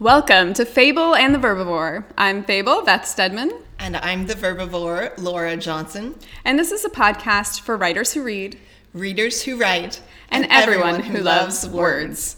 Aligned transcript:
Welcome 0.00 0.54
to 0.54 0.64
Fable 0.64 1.16
and 1.16 1.34
the 1.34 1.40
Verbivore. 1.40 2.04
I'm 2.16 2.44
Fable, 2.44 2.82
Beth 2.84 3.04
Stedman. 3.04 3.50
And 3.80 3.96
I'm 3.96 4.28
the 4.28 4.34
verbivore, 4.34 5.12
Laura 5.18 5.56
Johnson. 5.56 6.14
And 6.44 6.56
this 6.56 6.70
is 6.70 6.84
a 6.84 6.88
podcast 6.88 7.62
for 7.62 7.76
writers 7.76 8.12
who 8.12 8.22
read, 8.22 8.56
readers 8.94 9.42
who 9.42 9.56
write, 9.56 10.00
and, 10.30 10.44
and 10.44 10.52
everyone, 10.52 11.00
everyone, 11.00 11.16
who, 11.16 11.22
loves, 11.24 11.64
loves 11.64 11.74
words. 11.74 12.36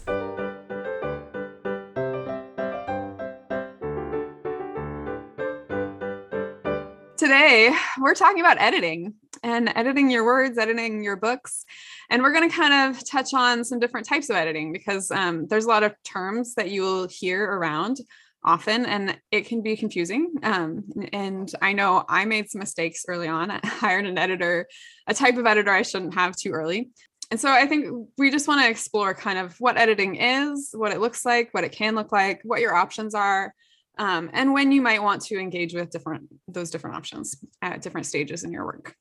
Today, 7.15 7.71
we're 8.01 8.15
talking 8.15 8.39
about 8.39 8.59
editing 8.59 9.13
and 9.43 9.71
editing 9.75 10.09
your 10.09 10.25
words, 10.25 10.57
editing 10.57 11.03
your 11.03 11.15
books. 11.15 11.65
And 12.11 12.21
we're 12.21 12.33
going 12.33 12.47
to 12.47 12.55
kind 12.55 12.73
of 12.73 13.03
touch 13.07 13.33
on 13.33 13.63
some 13.63 13.79
different 13.79 14.07
types 14.07 14.29
of 14.29 14.35
editing 14.35 14.71
because 14.71 15.09
um, 15.11 15.47
there's 15.47 15.65
a 15.65 15.69
lot 15.69 15.81
of 15.81 15.95
terms 16.03 16.53
that 16.55 16.69
you 16.69 16.83
will 16.83 17.07
hear 17.07 17.43
around 17.43 17.97
often 18.43 18.85
and 18.85 19.17
it 19.31 19.47
can 19.47 19.61
be 19.61 19.77
confusing. 19.77 20.33
Um, 20.43 20.83
and 21.13 21.51
I 21.61 21.73
know 21.73 22.03
I 22.09 22.25
made 22.25 22.49
some 22.49 22.59
mistakes 22.59 23.05
early 23.07 23.27
on. 23.27 23.49
I 23.49 23.59
hired 23.63 24.05
an 24.05 24.17
editor, 24.17 24.67
a 25.07 25.13
type 25.13 25.37
of 25.37 25.45
editor 25.45 25.71
I 25.71 25.83
shouldn't 25.83 26.13
have 26.13 26.35
too 26.35 26.51
early. 26.51 26.89
And 27.31 27.39
so 27.39 27.49
I 27.49 27.65
think 27.65 28.09
we 28.17 28.29
just 28.29 28.47
want 28.47 28.61
to 28.61 28.69
explore 28.69 29.13
kind 29.13 29.39
of 29.39 29.55
what 29.61 29.77
editing 29.77 30.15
is, 30.15 30.71
what 30.73 30.91
it 30.91 30.99
looks 30.99 31.23
like, 31.23 31.49
what 31.53 31.63
it 31.63 31.71
can 31.71 31.95
look 31.95 32.11
like, 32.11 32.41
what 32.43 32.59
your 32.59 32.75
options 32.75 33.15
are, 33.15 33.53
um, 33.97 34.29
and 34.33 34.53
when 34.53 34.71
you 34.71 34.81
might 34.81 35.03
want 35.03 35.21
to 35.23 35.37
engage 35.37 35.73
with 35.73 35.91
different 35.91 36.27
those 36.47 36.71
different 36.71 36.95
options 36.95 37.35
at 37.61 37.81
different 37.81 38.07
stages 38.07 38.43
in 38.43 38.51
your 38.51 38.65
work. 38.65 38.95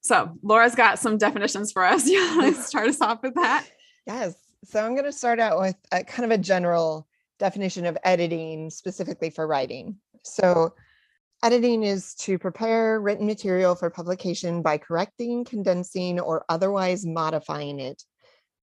So 0.00 0.36
Laura's 0.42 0.74
got 0.74 0.98
some 0.98 1.18
definitions 1.18 1.72
for 1.72 1.84
us. 1.84 2.06
You 2.06 2.18
want 2.36 2.56
to 2.56 2.62
start 2.62 2.88
us 2.88 3.00
off 3.00 3.22
with 3.22 3.34
that? 3.34 3.66
Yes. 4.06 4.34
So 4.64 4.84
I'm 4.84 4.94
going 4.94 5.04
to 5.04 5.12
start 5.12 5.40
out 5.40 5.58
with 5.60 5.76
a 5.92 6.04
kind 6.04 6.30
of 6.30 6.38
a 6.38 6.42
general 6.42 7.06
definition 7.38 7.86
of 7.86 7.98
editing 8.04 8.70
specifically 8.70 9.30
for 9.30 9.46
writing. 9.46 9.96
So 10.22 10.74
editing 11.42 11.82
is 11.82 12.14
to 12.16 12.38
prepare 12.38 13.00
written 13.00 13.26
material 13.26 13.74
for 13.74 13.88
publication 13.90 14.62
by 14.62 14.78
correcting, 14.78 15.44
condensing, 15.44 16.20
or 16.20 16.44
otherwise 16.48 17.06
modifying 17.06 17.80
it. 17.80 18.02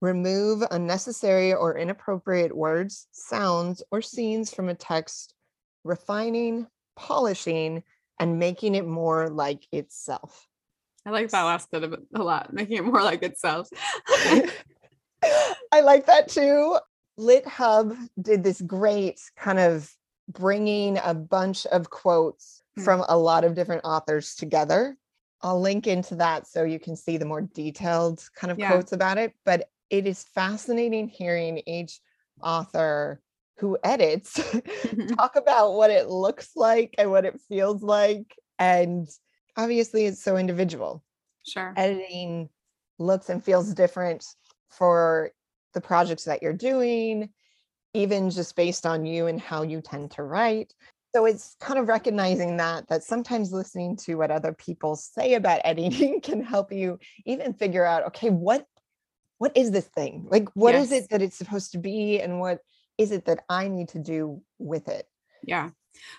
Remove 0.01 0.63
unnecessary 0.69 1.53
or 1.53 1.77
inappropriate 1.77 2.55
words, 2.55 3.07
sounds, 3.11 3.81
or 3.91 4.01
scenes 4.01 4.53
from 4.53 4.69
a 4.69 4.75
text, 4.75 5.33
refining, 5.83 6.67
polishing, 6.95 7.81
and 8.19 8.37
making 8.37 8.75
it 8.75 8.85
more 8.85 9.29
like 9.29 9.65
itself. 9.71 10.46
I 11.07 11.09
like 11.09 11.29
that 11.29 11.43
last 11.43 11.71
bit 11.71 11.83
of 11.83 11.93
it 11.93 12.01
a 12.13 12.21
lot, 12.21 12.51
making 12.51 12.75
it 12.75 12.83
more 12.83 13.01
like 13.01 13.23
itself. 13.23 13.69
I 15.71 15.79
like 15.81 16.05
that 16.07 16.27
too. 16.27 16.77
LitHub 17.17 17.97
did 18.21 18.43
this 18.43 18.59
great 18.59 19.21
kind 19.37 19.57
of 19.57 19.89
bringing 20.27 20.99
a 21.01 21.13
bunch 21.13 21.65
of 21.67 21.89
quotes 21.89 22.61
mm-hmm. 22.77 22.83
from 22.83 23.05
a 23.07 23.17
lot 23.17 23.45
of 23.45 23.55
different 23.55 23.85
authors 23.85 24.35
together. 24.35 24.97
I'll 25.41 25.61
link 25.61 25.87
into 25.87 26.15
that 26.15 26.45
so 26.45 26.65
you 26.65 26.77
can 26.77 26.97
see 26.97 27.15
the 27.15 27.23
more 27.25 27.41
detailed 27.41 28.21
kind 28.35 28.51
of 28.51 28.59
yeah. 28.59 28.69
quotes 28.69 28.91
about 28.91 29.17
it. 29.17 29.33
But 29.45 29.69
it 29.89 30.07
is 30.07 30.25
fascinating 30.35 31.07
hearing 31.07 31.61
each 31.65 32.01
author 32.43 33.21
who 33.59 33.77
edits 33.81 34.33
talk 35.15 35.37
about 35.37 35.75
what 35.75 35.89
it 35.89 36.09
looks 36.09 36.49
like 36.57 36.95
and 36.97 37.11
what 37.11 37.23
it 37.23 37.39
feels 37.47 37.81
like 37.81 38.35
and 38.59 39.07
obviously 39.57 40.05
it's 40.05 40.23
so 40.23 40.37
individual. 40.37 41.03
Sure. 41.45 41.73
Editing 41.75 42.49
looks 42.99 43.29
and 43.29 43.43
feels 43.43 43.73
different 43.73 44.25
for 44.69 45.31
the 45.73 45.81
projects 45.81 46.23
that 46.25 46.41
you're 46.41 46.53
doing, 46.53 47.29
even 47.93 48.29
just 48.29 48.55
based 48.55 48.85
on 48.85 49.05
you 49.05 49.27
and 49.27 49.41
how 49.41 49.63
you 49.63 49.81
tend 49.81 50.11
to 50.11 50.23
write. 50.23 50.73
So 51.15 51.25
it's 51.25 51.55
kind 51.59 51.79
of 51.79 51.87
recognizing 51.87 52.57
that 52.57 52.87
that 52.89 53.03
sometimes 53.03 53.51
listening 53.51 53.95
to 53.97 54.15
what 54.15 54.29
other 54.29 54.53
people 54.53 54.95
say 54.95 55.33
about 55.33 55.61
editing 55.63 56.21
can 56.21 56.43
help 56.43 56.71
you 56.71 56.99
even 57.25 57.53
figure 57.53 57.85
out 57.85 58.05
okay, 58.07 58.29
what 58.29 58.65
what 59.39 59.55
is 59.55 59.71
this 59.71 59.85
thing? 59.85 60.25
Like 60.29 60.49
what 60.55 60.73
yes. 60.73 60.85
is 60.85 60.91
it 60.91 61.09
that 61.09 61.21
it's 61.21 61.37
supposed 61.37 61.71
to 61.73 61.77
be 61.77 62.19
and 62.19 62.39
what 62.39 62.59
is 62.97 63.11
it 63.11 63.25
that 63.25 63.43
I 63.49 63.67
need 63.67 63.89
to 63.89 63.99
do 63.99 64.41
with 64.57 64.87
it? 64.87 65.05
Yeah. 65.43 65.69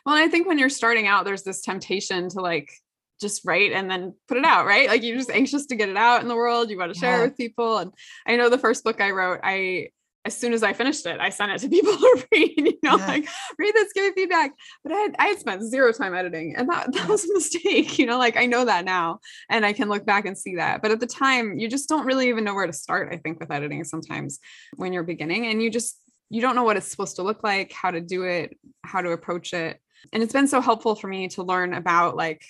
Well, 0.06 0.14
I 0.14 0.28
think 0.28 0.46
when 0.46 0.58
you're 0.58 0.68
starting 0.68 1.06
out, 1.06 1.24
there's 1.24 1.42
this 1.42 1.60
temptation 1.60 2.28
to 2.30 2.40
like 2.40 2.72
just 3.20 3.44
write 3.44 3.72
and 3.72 3.90
then 3.90 4.14
put 4.28 4.36
it 4.36 4.44
out, 4.44 4.66
right? 4.66 4.88
Like 4.88 5.02
you're 5.02 5.16
just 5.16 5.30
anxious 5.30 5.66
to 5.66 5.76
get 5.76 5.88
it 5.88 5.96
out 5.96 6.22
in 6.22 6.28
the 6.28 6.36
world. 6.36 6.70
You 6.70 6.78
want 6.78 6.92
to 6.92 6.98
share 6.98 7.18
yeah. 7.18 7.22
it 7.22 7.28
with 7.28 7.36
people. 7.36 7.78
And 7.78 7.92
I 8.26 8.36
know 8.36 8.48
the 8.48 8.58
first 8.58 8.84
book 8.84 9.00
I 9.00 9.10
wrote, 9.10 9.40
I 9.42 9.88
as 10.24 10.36
soon 10.36 10.52
as 10.52 10.62
I 10.62 10.74
finished 10.74 11.06
it, 11.06 11.20
I 11.20 11.30
sent 11.30 11.52
it 11.52 11.58
to 11.60 11.68
people 11.68 11.92
to 11.96 12.26
read, 12.32 12.52
you 12.56 12.78
know, 12.82 12.98
yeah. 12.98 13.06
like 13.06 13.28
read 13.58 13.74
this, 13.74 13.92
give 13.92 14.04
me 14.04 14.12
feedback. 14.12 14.52
But 14.84 14.92
I 14.92 14.96
had 14.96 15.16
I 15.18 15.26
had 15.28 15.38
spent 15.38 15.62
zero 15.62 15.92
time 15.92 16.14
editing 16.14 16.54
and 16.56 16.68
that, 16.68 16.92
that 16.92 17.08
was 17.08 17.24
a 17.24 17.32
mistake, 17.32 17.98
you 17.98 18.06
know, 18.06 18.18
like 18.18 18.36
I 18.36 18.46
know 18.46 18.64
that 18.64 18.84
now 18.84 19.20
and 19.48 19.64
I 19.64 19.72
can 19.72 19.88
look 19.88 20.04
back 20.04 20.26
and 20.26 20.36
see 20.36 20.56
that. 20.56 20.82
But 20.82 20.90
at 20.90 21.00
the 21.00 21.06
time, 21.06 21.58
you 21.58 21.68
just 21.68 21.88
don't 21.88 22.06
really 22.06 22.28
even 22.28 22.44
know 22.44 22.54
where 22.54 22.66
to 22.66 22.72
start, 22.72 23.12
I 23.12 23.16
think, 23.16 23.40
with 23.40 23.50
editing 23.50 23.84
sometimes 23.84 24.38
when 24.76 24.92
you're 24.92 25.02
beginning 25.02 25.46
and 25.46 25.62
you 25.62 25.70
just 25.70 25.98
you 26.30 26.42
don't 26.42 26.54
know 26.54 26.62
what 26.62 26.76
it's 26.76 26.90
supposed 26.90 27.16
to 27.16 27.22
look 27.22 27.42
like, 27.42 27.72
how 27.72 27.90
to 27.90 28.00
do 28.00 28.24
it, 28.24 28.56
how 28.84 29.00
to 29.00 29.12
approach 29.12 29.54
it. 29.54 29.80
And 30.12 30.22
it's 30.22 30.32
been 30.32 30.46
so 30.46 30.60
helpful 30.60 30.94
for 30.94 31.08
me 31.08 31.28
to 31.28 31.42
learn 31.42 31.72
about 31.72 32.16
like 32.16 32.42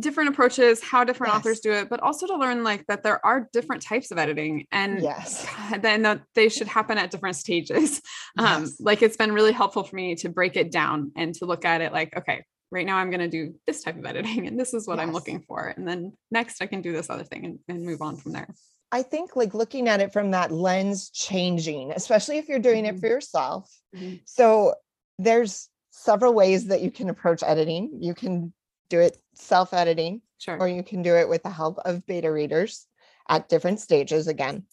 different 0.00 0.30
approaches 0.30 0.82
how 0.82 1.04
different 1.04 1.32
yes. 1.32 1.40
authors 1.40 1.60
do 1.60 1.72
it 1.72 1.88
but 1.88 2.00
also 2.00 2.26
to 2.26 2.36
learn 2.36 2.64
like 2.64 2.86
that 2.86 3.02
there 3.02 3.24
are 3.24 3.48
different 3.52 3.82
types 3.82 4.10
of 4.10 4.18
editing 4.18 4.66
and 4.72 5.02
yes 5.02 5.46
then 5.80 6.02
that 6.02 6.22
they 6.34 6.48
should 6.48 6.66
happen 6.66 6.98
at 6.98 7.10
different 7.10 7.36
stages 7.36 8.00
um 8.38 8.62
yes. 8.62 8.76
like 8.80 9.02
it's 9.02 9.16
been 9.16 9.32
really 9.32 9.52
helpful 9.52 9.82
for 9.82 9.96
me 9.96 10.14
to 10.14 10.28
break 10.28 10.56
it 10.56 10.70
down 10.70 11.12
and 11.16 11.34
to 11.34 11.44
look 11.44 11.64
at 11.64 11.80
it 11.80 11.92
like 11.92 12.16
okay 12.16 12.44
right 12.70 12.86
now 12.86 12.96
i'm 12.96 13.10
going 13.10 13.20
to 13.20 13.28
do 13.28 13.54
this 13.66 13.82
type 13.82 13.96
of 13.96 14.04
editing 14.04 14.46
and 14.46 14.58
this 14.58 14.74
is 14.74 14.86
what 14.86 14.98
yes. 14.98 15.06
i'm 15.06 15.12
looking 15.12 15.40
for 15.40 15.72
and 15.76 15.86
then 15.86 16.12
next 16.30 16.62
i 16.62 16.66
can 16.66 16.82
do 16.82 16.92
this 16.92 17.10
other 17.10 17.24
thing 17.24 17.44
and, 17.44 17.58
and 17.68 17.84
move 17.84 18.02
on 18.02 18.16
from 18.16 18.32
there 18.32 18.48
I 18.92 19.02
think 19.02 19.34
like 19.34 19.54
looking 19.54 19.88
at 19.88 20.00
it 20.00 20.12
from 20.12 20.30
that 20.30 20.52
lens 20.52 21.10
changing, 21.10 21.90
especially 21.90 22.38
if 22.38 22.48
you're 22.48 22.60
doing 22.60 22.84
mm-hmm. 22.84 22.94
it 22.94 23.00
for 23.00 23.08
yourself. 23.08 23.68
Mm-hmm. 23.96 24.18
So 24.24 24.74
there's 25.18 25.68
several 25.90 26.32
ways 26.32 26.66
that 26.66 26.80
you 26.80 26.92
can 26.92 27.08
approach 27.08 27.42
editing. 27.42 27.98
You 28.00 28.14
can 28.14 28.52
do 28.94 29.00
it 29.00 29.18
self 29.34 29.74
editing, 29.74 30.22
sure. 30.38 30.58
or 30.58 30.68
you 30.68 30.82
can 30.82 31.02
do 31.02 31.16
it 31.16 31.28
with 31.28 31.42
the 31.42 31.50
help 31.50 31.78
of 31.84 32.06
beta 32.06 32.30
readers 32.30 32.86
at 33.28 33.48
different 33.48 33.80
stages 33.80 34.28
again, 34.28 34.64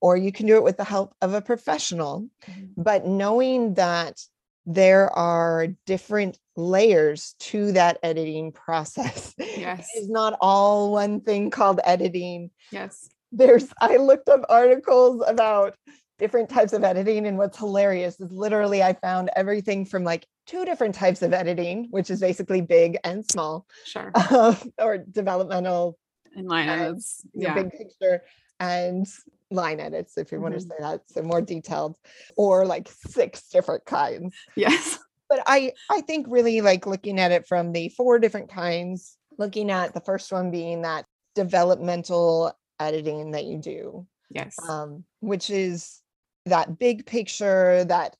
or 0.00 0.16
you 0.16 0.32
can 0.32 0.46
do 0.46 0.56
it 0.56 0.62
with 0.62 0.76
the 0.76 0.84
help 0.84 1.14
of 1.20 1.34
a 1.34 1.42
professional. 1.42 2.28
Mm-hmm. 2.48 2.82
But 2.82 3.06
knowing 3.06 3.74
that 3.74 4.20
there 4.66 5.10
are 5.16 5.68
different 5.86 6.38
layers 6.56 7.34
to 7.38 7.72
that 7.72 7.98
editing 8.02 8.52
process. 8.52 9.34
Yes. 9.56 9.88
it's 9.94 10.08
not 10.08 10.36
all 10.40 10.92
one 10.92 11.20
thing 11.20 11.50
called 11.50 11.80
editing. 11.82 12.50
Yes. 12.70 13.08
There's, 13.32 13.66
I 13.80 13.96
looked 13.96 14.28
up 14.28 14.42
articles 14.48 15.24
about 15.26 15.74
different 16.18 16.50
types 16.50 16.72
of 16.72 16.84
editing. 16.84 17.26
And 17.26 17.38
what's 17.38 17.58
hilarious 17.58 18.20
is 18.20 18.30
literally 18.30 18.82
I 18.82 18.92
found 18.92 19.30
everything 19.34 19.86
from 19.86 20.04
like 20.04 20.26
two 20.46 20.64
different 20.64 20.94
types 20.94 21.22
of 21.22 21.32
editing, 21.32 21.88
which 21.90 22.10
is 22.10 22.20
basically 22.20 22.60
big 22.60 22.98
and 23.04 23.24
small. 23.30 23.66
Sure. 23.84 24.10
Uh, 24.14 24.54
or 24.78 24.98
developmental 24.98 25.98
and 26.34 26.48
line 26.48 26.68
edits. 26.68 27.22
Yeah. 27.34 27.54
Big 27.54 27.72
picture 27.72 28.22
and 28.60 29.06
line 29.50 29.80
edits, 29.80 30.16
if 30.16 30.30
you 30.30 30.36
mm-hmm. 30.36 30.42
want 30.42 30.54
to 30.54 30.60
say 30.60 30.76
that. 30.80 31.02
So 31.08 31.22
more 31.22 31.42
detailed, 31.42 31.96
or 32.36 32.66
like 32.66 32.88
six 32.88 33.48
different 33.48 33.84
kinds. 33.84 34.34
Yes. 34.56 34.98
But 35.28 35.42
I 35.46 35.72
I 35.90 36.02
think 36.02 36.26
really 36.28 36.60
like 36.60 36.86
looking 36.86 37.18
at 37.18 37.32
it 37.32 37.48
from 37.48 37.72
the 37.72 37.88
four 37.90 38.18
different 38.18 38.48
kinds, 38.50 39.16
looking 39.38 39.70
at 39.70 39.92
the 39.92 40.00
first 40.00 40.30
one 40.30 40.50
being 40.50 40.82
that 40.82 41.04
developmental 41.34 42.52
editing 42.78 43.32
that 43.32 43.44
you 43.44 43.58
do. 43.58 44.06
Yes. 44.30 44.56
Um, 44.68 45.04
which 45.20 45.50
is 45.50 46.00
that 46.46 46.78
big 46.78 47.06
picture, 47.06 47.84
that 47.84 48.16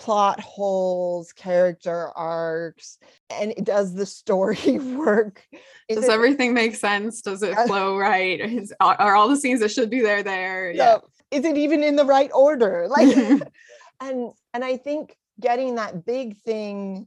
plot 0.00 0.40
holes, 0.40 1.30
character 1.34 2.08
arcs, 2.16 2.96
and 3.28 3.54
does 3.62 3.94
the 3.94 4.06
story 4.06 4.78
work? 4.96 5.46
Is 5.88 5.96
does 5.96 6.04
it, 6.06 6.10
everything 6.10 6.54
make 6.54 6.74
sense? 6.74 7.20
Does 7.20 7.42
it 7.42 7.54
flow 7.66 7.98
right? 7.98 8.40
Is, 8.40 8.72
are 8.80 9.14
all 9.14 9.28
the 9.28 9.36
scenes 9.36 9.60
that 9.60 9.70
should 9.70 9.90
be 9.90 10.00
there 10.00 10.22
there? 10.22 10.72
Yeah. 10.72 10.98
Is 11.30 11.44
it 11.44 11.58
even 11.58 11.84
in 11.84 11.96
the 11.96 12.06
right 12.06 12.30
order? 12.34 12.86
Like, 12.88 13.14
and 14.00 14.32
and 14.54 14.64
I 14.64 14.78
think 14.78 15.14
getting 15.38 15.74
that 15.74 16.06
big 16.06 16.38
thing 16.38 17.06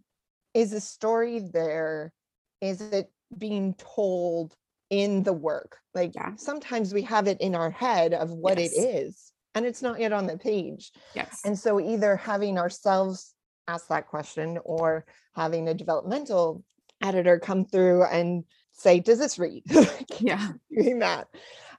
is 0.53 0.71
a 0.71 0.79
story 0.79 1.39
there. 1.39 2.13
Is 2.61 2.79
it 2.79 3.11
being 3.35 3.73
told 3.73 4.55
in 4.91 5.23
the 5.23 5.33
work? 5.33 5.79
Like 5.95 6.13
yeah. 6.13 6.35
sometimes 6.35 6.93
we 6.93 7.01
have 7.01 7.27
it 7.27 7.41
in 7.41 7.55
our 7.55 7.71
head 7.71 8.13
of 8.13 8.29
what 8.29 8.59
yes. 8.59 8.71
it 8.71 8.79
is 8.79 9.32
and 9.55 9.65
it's 9.65 9.81
not 9.81 9.99
yet 9.99 10.13
on 10.13 10.27
the 10.27 10.37
page. 10.37 10.91
Yes. 11.15 11.41
And 11.45 11.57
so 11.57 11.79
either 11.79 12.15
having 12.15 12.57
ourselves 12.57 13.33
ask 13.67 13.87
that 13.87 14.07
question 14.07 14.59
or 14.63 15.05
having 15.35 15.67
a 15.67 15.73
developmental 15.73 16.63
editor 17.01 17.39
come 17.39 17.65
through 17.65 18.03
and 18.05 18.43
say, 18.73 18.99
does 18.99 19.19
this 19.19 19.37
read? 19.37 19.63
yeah. 20.19 20.49
Doing 20.75 20.99
that. 20.99 21.27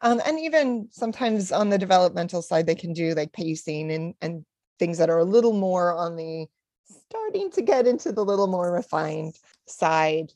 Um, 0.02 0.20
and 0.26 0.38
even 0.38 0.88
sometimes 0.90 1.50
on 1.50 1.70
the 1.70 1.78
developmental 1.78 2.42
side, 2.42 2.66
they 2.66 2.74
can 2.74 2.92
do 2.92 3.14
like 3.14 3.32
pacing 3.32 3.90
and, 3.90 4.14
and 4.20 4.44
things 4.78 4.98
that 4.98 5.10
are 5.10 5.18
a 5.18 5.24
little 5.24 5.52
more 5.52 5.96
on 5.96 6.16
the 6.16 6.46
starting 7.08 7.50
to 7.52 7.62
get 7.62 7.86
into 7.86 8.12
the 8.12 8.24
little 8.24 8.46
more 8.46 8.72
refined 8.72 9.34
side. 9.66 10.32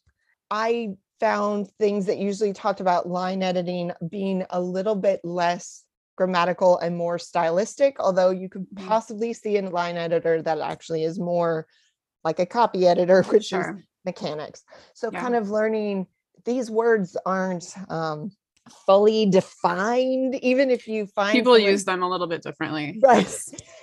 I 0.51 0.95
found 1.21 1.71
things 1.79 2.07
that 2.07 2.19
usually 2.19 2.53
talked 2.53 2.81
about 2.81 3.09
line 3.09 3.43
editing 3.43 3.93
being 4.09 4.45
a 4.51 4.61
little 4.61 4.95
bit 4.95 5.21
less 5.25 5.85
grammatical 6.19 6.77
and 6.79 6.97
more 6.97 7.17
stylistic, 7.19 7.97
although 8.01 8.31
you 8.31 8.49
could 8.49 8.67
Mhm. 8.75 8.87
possibly 8.89 9.33
see 9.33 9.57
in 9.57 9.71
line 9.71 9.97
editor 9.97 10.43
that 10.43 10.59
actually 10.59 11.05
is 11.05 11.17
more 11.19 11.67
like 12.25 12.41
a 12.41 12.47
copy 12.47 12.87
editor, 12.89 13.23
which 13.33 13.53
is 13.53 13.65
mechanics. 14.05 14.65
So 14.95 15.11
Yeah. 15.13 15.21
kind 15.21 15.37
of 15.37 15.49
learning 15.51 16.09
these 16.45 16.71
words 16.71 17.17
aren't 17.25 17.73
um, 17.89 18.33
fully 18.85 19.27
defined, 19.27 20.35
even 20.43 20.71
if 20.71 20.89
you 20.89 21.07
find 21.07 21.33
People 21.33 21.55
someone- 21.55 21.71
use 21.71 21.85
them 21.85 22.03
a 22.03 22.09
little 22.09 22.27
bit 22.27 22.43
differently. 22.43 22.99
right. 23.03 23.35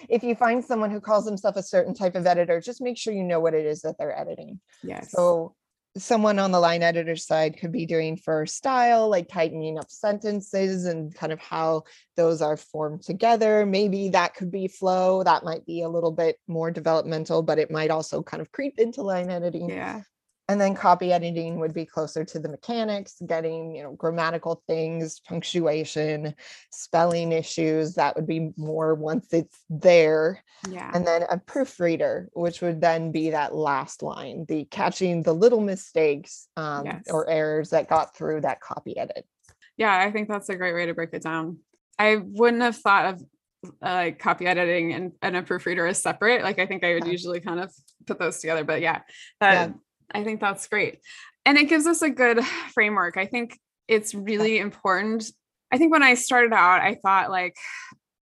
If 0.10 0.22
you 0.24 0.36
find 0.36 0.64
someone 0.64 0.92
who 0.92 1.00
calls 1.00 1.24
themselves 1.26 1.58
a 1.58 1.64
certain 1.64 1.94
type 1.94 2.16
of 2.16 2.28
editor, 2.28 2.60
just 2.60 2.82
make 2.82 2.98
sure 2.98 3.14
you 3.14 3.24
know 3.24 3.40
what 3.40 3.54
it 3.54 3.66
is 3.66 3.82
that 3.84 3.96
they're 3.98 4.18
editing. 4.18 4.60
Yes. 4.84 5.12
So 5.12 5.56
someone 5.98 6.40
on 6.40 6.52
the 6.52 6.60
line 6.60 6.84
editor 6.84 7.16
side 7.16 7.58
could 7.58 7.72
be 7.72 7.86
doing 7.86 8.18
for 8.18 8.46
style, 8.46 9.10
like 9.10 9.30
tightening 9.30 9.78
up 9.78 9.90
sentences 9.90 10.86
and 10.86 11.16
kind 11.16 11.32
of 11.32 11.40
how 11.40 11.84
those 12.18 12.42
are 12.42 12.58
formed 12.58 13.02
together. 13.02 13.66
Maybe 13.66 14.10
that 14.10 14.36
could 14.36 14.52
be 14.52 14.68
flow. 14.68 15.24
That 15.24 15.44
might 15.44 15.66
be 15.66 15.84
a 15.84 15.90
little 15.90 16.12
bit 16.12 16.38
more 16.48 16.72
developmental, 16.72 17.44
but 17.44 17.60
it 17.60 17.72
might 17.72 17.92
also 17.92 18.22
kind 18.22 18.42
of 18.42 18.52
creep 18.52 18.78
into 18.78 19.04
line 19.04 19.30
editing. 19.30 19.70
yeah. 19.70 20.02
And 20.48 20.62
then 20.62 20.76
copy 20.76 21.12
editing 21.12 21.60
would 21.60 21.74
be 21.74 21.86
closer 21.86 22.24
to 22.24 22.38
the 22.40 22.50
mechanics, 22.50 23.16
getting, 23.26 23.76
you 23.76 23.82
know, 23.82 23.94
grammatical 23.94 24.62
things, 24.68 25.20
punctuation, 25.22 26.36
spelling 26.72 27.32
issues. 27.32 27.96
That 27.96 28.16
would 28.16 28.28
be 28.28 28.52
more 28.56 28.94
once 28.94 29.34
it's 29.34 29.58
there 29.72 30.44
Yeah. 30.70 30.92
and 30.94 31.06
then 31.06 31.24
a 31.30 31.38
proofreader 31.40 32.30
which 32.34 32.62
would 32.62 32.80
then 32.80 33.12
be 33.12 33.32
that 33.32 33.56
last 33.56 34.04
line 34.04 34.46
the 34.48 34.66
catching 34.66 35.24
the 35.24 35.34
little 35.34 35.62
mistakes 35.62 36.48
um, 36.58 36.86
Yes. 36.86 37.04
or 37.10 37.28
errors 37.30 37.72
that 37.72 37.90
got 37.90 38.16
through 38.16 38.42
that 38.42 38.62
copy 38.62 38.98
edit 38.98 39.26
yeah 39.78 39.98
i 40.00 40.12
think 40.12 40.28
that's 40.30 40.50
a 40.50 40.56
great 40.56 40.74
way 40.74 40.86
to 40.86 40.94
break 40.94 41.10
it 41.14 41.22
down 41.24 41.58
i 42.00 42.16
wouldn't 42.18 42.64
have 42.64 42.78
thought 42.78 43.06
of 43.14 43.22
uh, 43.82 43.94
like 43.94 44.20
copy 44.20 44.46
editing 44.48 44.94
and, 44.94 45.12
and 45.22 45.36
a 45.36 45.42
proofreader 45.44 45.86
as 45.86 46.02
separate 46.02 46.42
like 46.44 46.60
i 46.60 46.66
think 46.66 46.84
i 46.84 46.94
would 46.94 47.06
Yeah. 47.06 47.12
usually 47.12 47.40
kind 47.42 47.60
of 47.60 47.72
put 48.08 48.18
those 48.20 48.40
together 48.40 48.64
but 48.64 48.82
yeah 48.82 49.02
that 49.42 49.74
i 50.14 50.24
think 50.24 50.40
that's 50.42 50.68
great. 50.68 51.00
And 51.48 51.58
it 51.58 51.70
gives 51.70 51.86
us 51.86 52.02
a 52.02 52.10
good 52.10 52.44
framework. 52.74 53.18
I 53.18 53.26
think 53.28 53.60
it's 53.88 54.16
really 54.16 54.58
important. 54.58 55.26
I 55.72 55.78
think 55.78 55.92
when 55.92 56.04
i 56.04 56.14
started 56.14 56.54
out 56.54 56.82
i 56.82 56.96
thought 56.96 57.30
like 57.30 57.56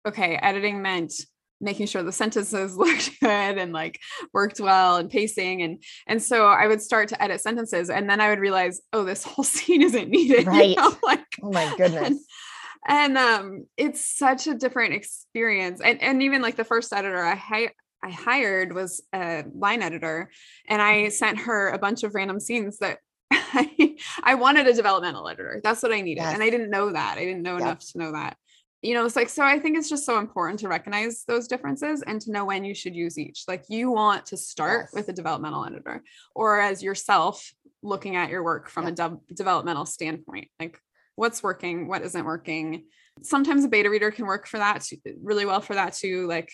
okay 0.08 0.38
editing 0.42 0.82
meant 0.82 1.14
making 1.62 1.88
sure 1.88 2.04
the 2.04 2.12
sentences 2.12 2.78
looked 2.84 3.20
good 3.20 3.58
and 3.58 3.74
like 3.74 4.00
worked 4.34 4.60
well 4.62 4.96
and 4.98 5.10
pacing. 5.10 5.62
And 5.62 5.84
and 6.08 6.22
so 6.24 6.48
i 6.48 6.68
would 6.68 6.82
start 6.82 7.10
to 7.10 7.22
edit 7.22 7.42
sentences 7.42 7.90
and 7.90 8.10
then 8.10 8.22
i 8.22 8.30
would 8.30 8.40
realize 8.40 8.80
oh 8.94 9.04
this 9.04 9.24
whole 9.30 9.44
scene 9.44 9.82
isn't 9.82 10.10
needed 10.10 10.46
you 10.46 10.52
Right. 10.52 10.78
know, 10.78 10.96
like 11.04 11.26
oh 11.44 11.52
my 11.52 11.74
goodness. 11.78 12.24
and 12.88 13.18
um 13.18 13.66
it's 13.78 14.06
such 14.18 14.48
a 14.48 14.54
different 14.56 14.94
experience. 14.94 15.82
And 15.82 16.02
and 16.02 16.24
even 16.24 16.42
like 16.42 16.56
the 16.56 16.64
first 16.64 16.94
editor 16.94 17.24
i 17.24 17.36
i 18.04 18.10
hired 18.10 18.74
was 18.74 19.02
a 19.14 19.44
line 19.54 19.82
editor 19.82 20.30
and 20.68 20.82
i 20.82 20.94
mm-hmm. 20.94 21.10
sent 21.12 21.40
her 21.40 21.70
a 21.70 21.78
bunch 21.80 22.04
of 22.04 22.16
random 22.16 22.40
scenes 22.40 22.78
that 22.80 23.00
I, 23.32 23.96
I 24.24 24.36
wanted 24.36 24.68
a 24.68 24.74
developmental 24.74 25.28
editor. 25.28 25.62
That's 25.64 25.84
what 25.84 25.92
i 25.94 26.02
needed 26.02 26.24
and 26.24 26.42
i 26.42 26.50
didn't 26.50 26.72
know 26.72 26.92
that. 26.92 27.18
I 27.18 27.26
didn't 27.26 27.44
know 27.44 27.54
Yep. 27.54 27.62
enough 27.62 27.80
to 27.92 27.98
know 27.98 28.12
that. 28.14 28.38
You 28.82 28.94
know 28.94 29.06
it's 29.06 29.16
like 29.16 29.30
so 29.30 29.44
i 29.44 29.60
think 29.60 29.78
it's 29.78 29.90
just 29.90 30.06
so 30.06 30.20
important 30.20 30.60
to 30.62 30.68
recognize 30.68 31.26
those 31.28 31.48
differences 31.48 32.02
and 32.02 32.22
to 32.22 32.32
know 32.32 32.46
when 32.46 32.64
you 32.64 32.74
should 32.74 32.96
use 32.96 33.18
each. 33.18 33.44
Like 33.48 33.66
you 33.70 33.92
want 33.92 34.26
to 34.28 34.38
start 34.38 34.88
Yes. 34.88 34.94
with 34.94 35.10
a 35.10 35.14
developmental 35.14 35.66
editor 35.66 36.04
or 36.34 36.60
as 36.60 36.82
yourself 36.82 37.52
looking 37.84 38.16
at 38.16 38.30
your 38.30 38.44
work 38.44 38.70
from 38.70 38.88
a 38.88 38.92
dev- 38.92 39.20
developmental 39.34 39.86
standpoint 39.86 40.50
like 40.60 40.80
what's 41.16 41.44
working 41.44 41.88
what 41.88 42.02
isn't 42.02 42.26
working. 42.26 42.86
Sometimes 43.22 43.66
a 43.66 43.68
beta 43.68 43.90
reader 43.90 44.12
can 44.12 44.26
work 44.26 44.48
for 44.48 44.58
that 44.58 44.82
too, 44.82 44.98
really 45.22 45.46
well 45.46 45.62
for 45.62 45.76
that 45.76 45.94
too 45.94 46.26
like 46.28 46.50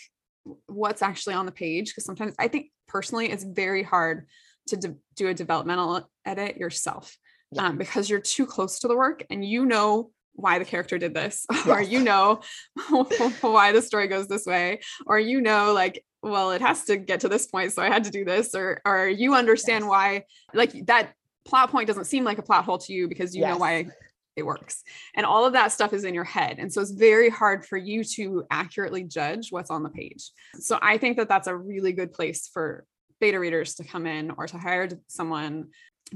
what's 0.67 1.01
actually 1.01 1.33
on 1.33 1.45
the 1.45 1.51
page 1.51 1.87
because 1.89 2.05
sometimes 2.05 2.33
i 2.39 2.47
think 2.47 2.67
personally 2.87 3.29
it's 3.31 3.43
very 3.43 3.83
hard 3.83 4.27
to 4.67 4.77
de- 4.77 4.95
do 5.15 5.27
a 5.27 5.33
developmental 5.33 6.09
edit 6.25 6.57
yourself 6.57 7.17
Yeah. 7.51 7.67
um, 7.67 7.77
because 7.77 8.09
you're 8.09 8.19
too 8.19 8.45
close 8.45 8.79
to 8.79 8.87
the 8.87 8.95
work 8.95 9.23
and 9.29 9.43
you 9.43 9.65
know 9.65 10.11
why 10.33 10.59
the 10.59 10.65
character 10.65 10.97
did 10.97 11.13
this 11.13 11.45
or 11.67 11.81
you 11.81 12.01
know 12.01 12.41
why 13.41 13.71
the 13.71 13.81
story 13.81 14.07
goes 14.07 14.27
this 14.27 14.45
way 14.45 14.79
or 15.07 15.17
you 15.19 15.41
know 15.41 15.73
like 15.73 16.03
well 16.21 16.51
it 16.51 16.61
has 16.61 16.83
to 16.85 16.97
get 16.97 17.21
to 17.21 17.29
this 17.29 17.47
point 17.47 17.71
so 17.71 17.81
i 17.81 17.87
had 17.87 18.03
to 18.03 18.11
do 18.11 18.25
this 18.25 18.53
or 18.53 18.81
or 18.85 19.07
you 19.07 19.33
understand 19.33 19.85
Yes. 19.85 19.89
why 19.89 20.23
like 20.53 20.85
that 20.87 21.13
plot 21.45 21.69
point 21.71 21.87
doesn't 21.87 22.05
seem 22.05 22.23
like 22.23 22.37
a 22.39 22.41
plot 22.41 22.65
hole 22.65 22.79
to 22.79 22.93
you 22.93 23.07
because 23.07 23.35
you 23.35 23.41
know 23.43 23.57
why 23.57 23.85
it 24.35 24.45
works. 24.45 24.83
And 25.15 25.25
all 25.25 25.45
of 25.45 25.53
that 25.53 25.71
stuff 25.71 25.93
is 25.93 26.03
in 26.03 26.13
your 26.13 26.23
head. 26.23 26.57
And 26.59 26.71
so 26.71 26.81
it's 26.81 26.91
very 26.91 27.29
hard 27.29 27.65
for 27.65 27.77
you 27.77 28.03
to 28.03 28.45
accurately 28.51 29.03
judge 29.03 29.51
what's 29.51 29.71
on 29.71 29.83
the 29.83 29.89
page. 29.89 30.29
So 30.59 30.77
i 30.81 30.97
think 30.97 31.17
that 31.17 31.29
that's 31.29 31.47
a 31.47 31.55
really 31.55 31.93
good 31.93 32.13
place 32.13 32.49
for 32.53 32.85
beta 33.19 33.39
readers 33.39 33.75
to 33.75 33.83
come 33.83 34.05
in 34.05 34.31
or 34.37 34.47
to 34.47 34.57
hire 34.57 34.89
someone 35.07 35.67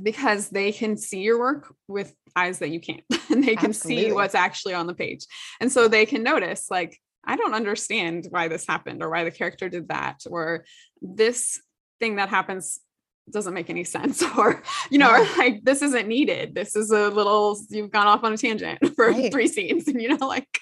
because 0.01 0.49
they 0.49 0.71
can 0.71 0.97
see 0.97 1.21
your 1.21 1.39
work 1.39 1.73
with 1.87 2.13
eyes 2.35 2.59
that 2.59 2.69
you 2.69 2.79
can't. 2.79 3.03
And 3.29 3.43
they 3.43 3.55
can 3.55 3.73
see 3.73 4.11
what's 4.11 4.33
actually 4.33 4.73
on 4.73 4.87
the 4.87 4.95
page. 4.95 5.25
And 5.61 5.71
so 5.71 5.87
they 5.87 6.07
can 6.07 6.23
notice 6.23 6.65
like 6.71 6.97
i 7.25 7.35
don't 7.35 7.53
understand 7.53 8.27
why 8.29 8.47
this 8.47 8.65
happened 8.65 9.03
or 9.03 9.09
why 9.09 9.23
the 9.23 9.31
character 9.31 9.69
did 9.69 9.89
that 9.89 10.21
or 10.29 10.65
this 11.01 11.61
thing 11.99 12.15
that 12.15 12.29
happens 12.29 12.79
doesn't 13.31 13.53
make 13.53 13.69
any 13.69 13.83
sense 13.83 14.23
or 14.37 14.63
you 14.89 14.97
know 14.97 15.11
or 15.11 15.25
like 15.37 15.63
this 15.63 15.81
isn't 15.81 16.07
needed 16.07 16.55
this 16.55 16.75
is 16.75 16.91
a 16.91 17.09
little 17.09 17.57
you've 17.69 17.91
gone 17.91 18.07
off 18.07 18.23
on 18.23 18.33
a 18.33 18.37
tangent 18.37 18.79
for 18.95 19.09
Right. 19.09 19.31
three 19.31 19.47
scenes 19.47 19.87
and 19.87 20.01
you 20.01 20.15
know 20.17 20.27
like 20.27 20.59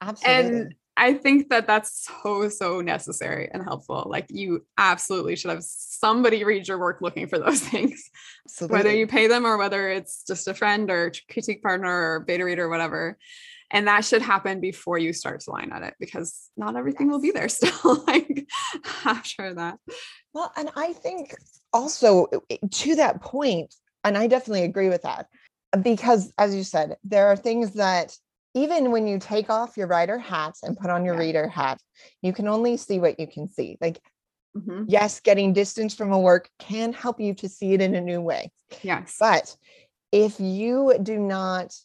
absolutely 0.00 0.58
and 0.60 0.74
I 1.00 1.14
think 1.14 1.50
that 1.50 1.68
that's 1.68 2.08
so 2.24 2.48
so 2.48 2.80
necessary 2.80 3.48
and 3.54 3.62
helpful. 3.62 4.06
Like 4.10 4.26
you 4.30 4.66
absolutely 4.76 5.36
should 5.36 5.52
have 5.52 5.62
somebody 5.62 6.42
read 6.42 6.66
your 6.66 6.78
work 6.78 7.00
looking 7.00 7.28
for 7.28 7.38
those 7.38 7.60
things, 7.60 8.10
absolutely 8.46 8.76
whether 8.76 8.92
you 8.92 9.06
pay 9.06 9.28
them 9.28 9.46
or 9.46 9.56
whether 9.58 9.88
it's 9.90 10.24
just 10.26 10.48
a 10.48 10.54
friend 10.54 10.90
or 10.90 11.12
critique 11.30 11.62
partner 11.62 12.14
or 12.14 12.20
beta 12.26 12.44
reader 12.44 12.64
or 12.64 12.68
whatever. 12.68 13.16
And 13.70 13.86
that 13.86 14.04
should 14.04 14.22
happen 14.22 14.60
before 14.60 14.98
you 14.98 15.12
start 15.12 15.38
to 15.42 15.52
line 15.52 15.70
edit 15.72 15.94
because 16.00 16.50
not 16.56 16.74
everything 16.74 17.08
will 17.10 17.20
be 17.20 17.30
there 17.30 17.48
still 17.48 18.02
like 18.08 18.48
after 19.04 19.54
that. 19.54 19.78
Well, 20.34 20.52
and 20.56 20.68
I 20.74 20.94
think 20.94 21.32
also 21.72 22.26
to 22.70 22.94
that 22.96 23.20
point, 23.20 23.74
and 24.04 24.16
I 24.16 24.26
definitely 24.26 24.64
agree 24.64 24.88
with 24.88 25.02
that, 25.02 25.26
because 25.82 26.32
as 26.38 26.54
you 26.54 26.64
said, 26.64 26.96
there 27.04 27.28
are 27.28 27.36
things 27.36 27.74
that 27.74 28.16
even 28.54 28.90
when 28.90 29.06
you 29.06 29.18
take 29.18 29.50
off 29.50 29.76
your 29.76 29.86
writer 29.86 30.18
hat 30.18 30.54
and 30.62 30.76
put 30.76 30.90
on 30.90 31.04
your 31.04 31.14
Yeah. 31.14 31.20
reader 31.20 31.48
hat, 31.48 31.80
you 32.22 32.32
can 32.32 32.48
only 32.48 32.76
see 32.76 32.98
what 32.98 33.20
you 33.20 33.26
can 33.26 33.48
see. 33.48 33.76
Like, 33.80 34.00
Mhm. 34.56 34.86
yes, 34.88 35.20
getting 35.20 35.52
distance 35.52 35.94
from 35.94 36.12
a 36.12 36.18
work 36.18 36.50
can 36.58 36.92
help 36.92 37.20
you 37.20 37.34
to 37.34 37.48
see 37.48 37.74
it 37.74 37.82
in 37.82 37.94
a 37.94 38.00
new 38.00 38.20
way. 38.20 38.50
Yes. 38.82 39.16
But 39.20 39.56
if 40.10 40.40
you 40.40 40.98
do 41.02 41.18
not 41.18 41.76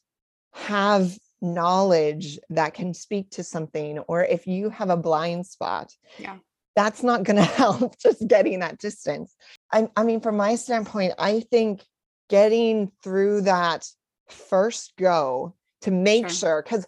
have 0.53 1.17
knowledge 1.41 2.39
that 2.49 2.73
can 2.73 2.93
speak 2.93 3.29
to 3.31 3.43
something, 3.43 3.99
or 3.99 4.23
if 4.23 4.47
you 4.47 4.69
have 4.69 4.89
a 4.89 4.97
blind 4.97 5.45
spot, 5.45 5.93
Yeah. 6.17 6.39
That's 6.75 7.03
not 7.03 7.23
going 7.23 7.35
to 7.37 7.43
help 7.43 7.97
just 7.99 8.27
getting 8.27 8.59
that 8.59 8.79
distance. 8.79 9.35
I, 9.71 9.87
I 9.95 10.03
mean, 10.03 10.21
from 10.21 10.37
my 10.37 10.55
standpoint, 10.55 11.13
I 11.17 11.41
think 11.41 11.81
getting 12.29 12.91
through 13.03 13.41
that 13.41 13.87
first 14.29 14.93
go 14.97 15.55
to 15.81 15.91
make 15.91 16.29
Sure. 16.29 16.35
sure, 16.37 16.63
because 16.63 16.85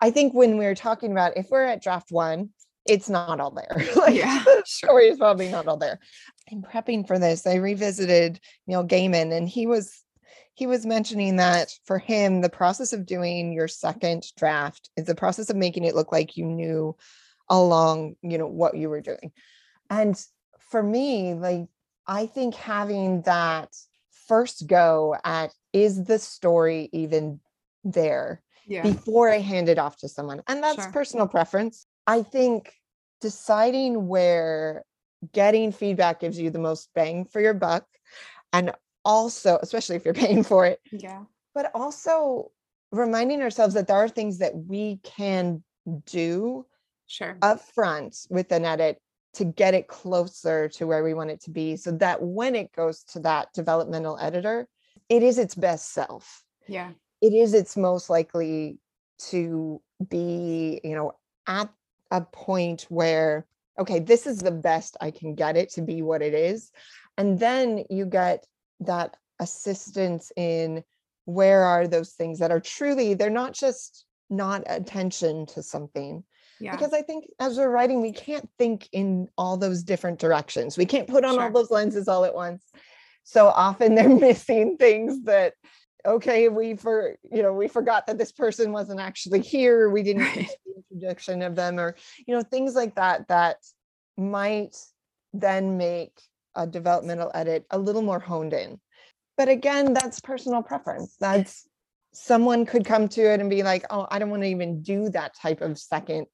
I 0.00 0.10
think 0.10 0.34
when 0.34 0.56
we're 0.58 0.74
talking 0.74 1.12
about 1.12 1.36
if 1.36 1.48
we're 1.50 1.64
at 1.64 1.82
draft 1.82 2.10
one, 2.10 2.50
it's 2.86 3.08
not 3.08 3.40
all 3.40 3.50
there. 3.50 3.84
like 3.96 4.14
Yeah, 4.14 4.42
the 4.44 4.62
sure. 4.66 4.88
story 4.90 5.08
is 5.08 5.18
probably 5.18 5.48
not 5.48 5.66
all 5.66 5.76
there. 5.76 5.98
In 6.48 6.62
prepping 6.62 7.06
for 7.06 7.18
this, 7.18 7.46
I 7.46 7.54
revisited 7.56 8.38
Neil 8.66 8.86
Gaiman, 8.86 9.32
and 9.36 9.48
he 9.48 9.66
was 9.66 10.02
he 10.54 10.66
was 10.66 10.86
mentioning 10.86 11.36
that 11.36 11.70
for 11.84 11.98
him, 11.98 12.40
the 12.40 12.48
process 12.48 12.94
of 12.94 13.04
doing 13.04 13.52
your 13.52 13.68
second 13.68 14.24
draft 14.38 14.88
is 14.96 15.04
the 15.04 15.14
process 15.14 15.50
of 15.50 15.56
making 15.56 15.84
it 15.84 15.94
look 15.94 16.12
like 16.12 16.36
you 16.38 16.46
knew 16.46 16.96
along, 17.48 18.16
you 18.22 18.38
know, 18.38 18.46
what 18.46 18.76
you 18.76 18.88
were 18.88 19.00
doing. 19.00 19.32
And 19.90 20.20
for 20.58 20.82
me, 20.82 21.34
like 21.34 21.68
I 22.06 22.26
think 22.26 22.54
having 22.54 23.22
that 23.22 23.74
first 24.28 24.66
go 24.66 25.16
at 25.24 25.52
is 25.72 26.04
the 26.04 26.18
story 26.18 26.88
even 26.92 27.40
there 27.84 28.42
Yeah. 28.66 28.82
before 28.82 29.30
I 29.30 29.38
hand 29.38 29.68
it 29.68 29.78
off 29.78 29.96
to 29.98 30.08
someone. 30.08 30.42
And 30.48 30.62
that's 30.62 30.76
Sure. 30.76 30.92
personal 30.92 31.28
preference. 31.28 31.86
I 32.06 32.22
think 32.22 32.72
deciding 33.20 34.08
where 34.08 34.84
getting 35.32 35.72
feedback 35.72 36.20
gives 36.20 36.38
you 36.38 36.50
the 36.50 36.58
most 36.58 36.90
bang 36.94 37.24
for 37.24 37.40
your 37.40 37.54
buck 37.54 37.86
and 38.52 38.72
also 39.04 39.58
especially 39.62 39.96
if 39.96 40.04
you're 40.04 40.14
paying 40.26 40.42
for 40.42 40.66
it 40.66 40.80
Yeah. 40.92 41.24
but 41.54 41.70
also 41.74 42.50
reminding 42.92 43.40
ourselves 43.40 43.74
that 43.74 43.88
there 43.88 43.96
are 43.96 44.08
things 44.08 44.38
that 44.38 44.54
we 44.54 45.00
can 45.02 45.64
do 46.04 46.66
Sure. 47.06 47.38
up 47.42 47.60
front 47.60 48.26
with 48.30 48.50
an 48.52 48.64
edit 48.64 49.00
to 49.34 49.44
get 49.44 49.74
it 49.74 49.86
closer 49.86 50.68
to 50.68 50.86
where 50.86 51.04
we 51.04 51.14
want 51.14 51.30
it 51.30 51.40
to 51.42 51.50
be 51.50 51.76
so 51.76 51.92
that 51.92 52.22
when 52.22 52.54
it 52.54 52.72
goes 52.72 53.04
to 53.04 53.20
that 53.20 53.52
developmental 53.52 54.18
editor, 54.18 54.66
it 55.08 55.22
is 55.22 55.38
its 55.38 55.54
best 55.54 55.92
self. 55.92 56.42
Yeah. 56.66 56.90
It 57.20 57.32
is 57.32 57.54
its 57.54 57.76
most 57.76 58.10
likely 58.10 58.78
to 59.30 59.80
be, 60.08 60.80
you 60.82 60.94
know, 60.94 61.12
at 61.46 61.70
a 62.10 62.22
point 62.22 62.86
where, 62.88 63.46
okay, 63.78 63.98
this 63.98 64.26
is 64.26 64.38
the 64.38 64.50
best 64.50 64.96
I 65.00 65.10
can 65.10 65.34
get 65.34 65.56
it 65.56 65.70
to 65.72 65.82
be 65.82 66.02
what 66.02 66.22
it 66.22 66.34
is. 66.34 66.72
And 67.18 67.38
then 67.38 67.84
you 67.90 68.06
get 68.06 68.46
that 68.80 69.16
assistance 69.38 70.32
in 70.36 70.82
where 71.24 71.62
are 71.62 71.86
those 71.86 72.12
things 72.12 72.38
that 72.38 72.50
are 72.50 72.60
truly, 72.60 73.14
they're 73.14 73.30
not 73.30 73.52
just 73.52 74.06
not 74.30 74.62
attention 74.66 75.46
to 75.46 75.62
something. 75.62 76.24
Yeah. 76.60 76.72
Because 76.72 76.92
I 76.92 77.02
think 77.02 77.26
as 77.38 77.58
we're 77.58 77.70
writing, 77.70 78.00
we 78.00 78.12
can't 78.12 78.48
think 78.58 78.88
in 78.92 79.28
all 79.36 79.56
those 79.56 79.82
different 79.82 80.18
directions. 80.18 80.78
We 80.78 80.86
can't 80.86 81.08
put 81.08 81.24
on 81.24 81.38
all 81.38 81.50
those 81.50 81.70
lenses 81.70 82.08
all 82.08 82.24
at 82.24 82.34
once. 82.34 82.64
So 83.24 83.48
often 83.48 83.94
they're 83.94 84.08
missing 84.28 84.76
things 84.76 85.24
that 85.24 85.54
okay, 86.06 86.48
we 86.48 86.76
for 86.76 87.16
you 87.30 87.42
know, 87.42 87.52
we 87.52 87.68
forgot 87.68 88.06
that 88.06 88.18
this 88.18 88.32
person 88.32 88.72
wasn't 88.72 89.00
actually 89.00 89.40
here. 89.40 89.90
We 89.90 90.02
didn't 90.02 90.22
Right. 90.26 90.34
get 90.34 90.58
the 90.64 90.82
introduction 90.94 91.42
of 91.42 91.56
them, 91.56 91.78
or 91.78 91.96
you 92.26 92.34
know, 92.34 92.42
things 92.42 92.74
like 92.74 92.94
that 92.94 93.28
that 93.28 93.56
might 94.16 94.76
then 95.32 95.76
make 95.76 96.12
a 96.54 96.66
developmental 96.66 97.30
edit 97.34 97.66
a 97.70 97.78
little 97.78 98.02
more 98.02 98.20
honed 98.20 98.54
in. 98.54 98.80
But 99.36 99.48
again, 99.50 99.92
that's 99.92 100.20
personal 100.20 100.62
preference. 100.62 101.16
That's 101.20 101.68
someone 102.14 102.64
could 102.64 102.86
come 102.86 103.08
to 103.08 103.20
it 103.20 103.40
and 103.40 103.50
be 103.50 103.62
like, 103.62 103.84
oh, 103.90 104.06
I 104.10 104.18
don't 104.18 104.30
want 104.30 104.42
to 104.42 104.48
even 104.48 104.80
do 104.80 105.10
that 105.10 105.36
type 105.36 105.60
of 105.60 105.78
second 105.78 106.26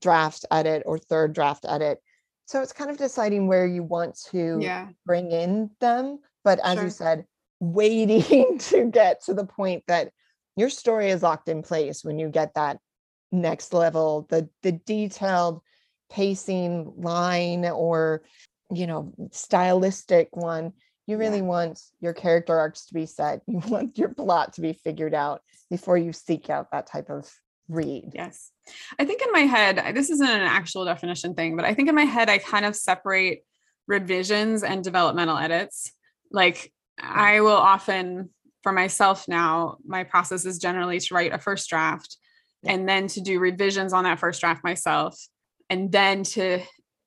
draft 0.00 0.44
edit 0.50 0.82
or 0.86 0.98
third 0.98 1.32
draft 1.32 1.64
edit. 1.68 1.98
So 2.46 2.62
it's 2.62 2.72
kind 2.72 2.90
of 2.90 2.96
deciding 2.96 3.46
where 3.46 3.66
you 3.66 3.82
want 3.82 4.18
to 4.30 4.60
Yeah. 4.62 4.88
bring 5.04 5.30
in 5.32 5.70
them. 5.80 6.20
But 6.44 6.60
as 6.64 6.76
Sure. 6.76 6.84
you 6.84 6.90
said, 6.90 7.26
waiting 7.60 8.58
to 8.70 8.90
get 8.90 9.22
to 9.24 9.34
the 9.34 9.44
point 9.46 9.84
that 9.88 10.12
your 10.56 10.70
story 10.70 11.10
is 11.10 11.22
locked 11.22 11.48
in 11.48 11.62
place 11.62 12.04
when 12.04 12.18
you 12.18 12.28
get 12.28 12.54
that 12.54 12.78
next 13.30 13.72
level, 13.72 14.26
the 14.30 14.48
the 14.62 14.72
detailed 14.72 15.60
pacing 16.10 16.92
line 16.96 17.66
or 17.66 18.22
you 18.72 18.86
know 18.86 19.12
stylistic 19.30 20.34
one 20.34 20.72
you 21.06 21.16
Yeah. 21.16 21.24
really 21.28 21.42
want 21.42 21.80
your 22.00 22.14
character 22.14 22.58
arcs 22.58 22.86
to 22.86 22.94
be 22.94 23.04
set 23.06 23.42
you 23.46 23.58
want 23.68 23.98
your 23.98 24.08
plot 24.10 24.54
to 24.54 24.62
be 24.62 24.72
figured 24.72 25.14
out 25.14 25.42
before 25.70 25.98
you 25.98 26.12
seek 26.12 26.48
out 26.48 26.70
that 26.72 26.86
type 26.86 27.10
of 27.10 27.30
read 27.68 28.12
Yes. 28.14 28.50
I 28.98 29.04
think 29.04 29.22
in 29.22 29.32
my 29.32 29.40
head, 29.40 29.94
this 29.94 30.10
isn't 30.10 30.28
an 30.28 30.40
actual 30.40 30.84
definition 30.84 31.34
thing, 31.34 31.56
but 31.56 31.64
I 31.64 31.74
think 31.74 31.88
in 31.88 31.94
my 31.94 32.04
head, 32.04 32.28
I 32.28 32.38
kind 32.38 32.64
of 32.64 32.76
separate 32.76 33.44
revisions 33.86 34.62
and 34.62 34.84
developmental 34.84 35.38
edits. 35.38 35.92
Like 36.30 36.72
I 37.00 37.40
will 37.40 37.52
often, 37.52 38.30
for 38.62 38.72
myself 38.72 39.28
now, 39.28 39.78
my 39.86 40.04
process 40.04 40.44
is 40.44 40.58
generally 40.58 41.00
to 41.00 41.14
write 41.14 41.32
a 41.32 41.38
first 41.38 41.68
draft 41.70 42.16
and 42.66 42.88
then 42.88 43.06
to 43.08 43.20
do 43.20 43.38
revisions 43.38 43.92
on 43.92 44.04
that 44.04 44.18
first 44.18 44.40
draft 44.40 44.64
myself, 44.64 45.16
and 45.70 45.92
then 45.92 46.24
to 46.24 46.60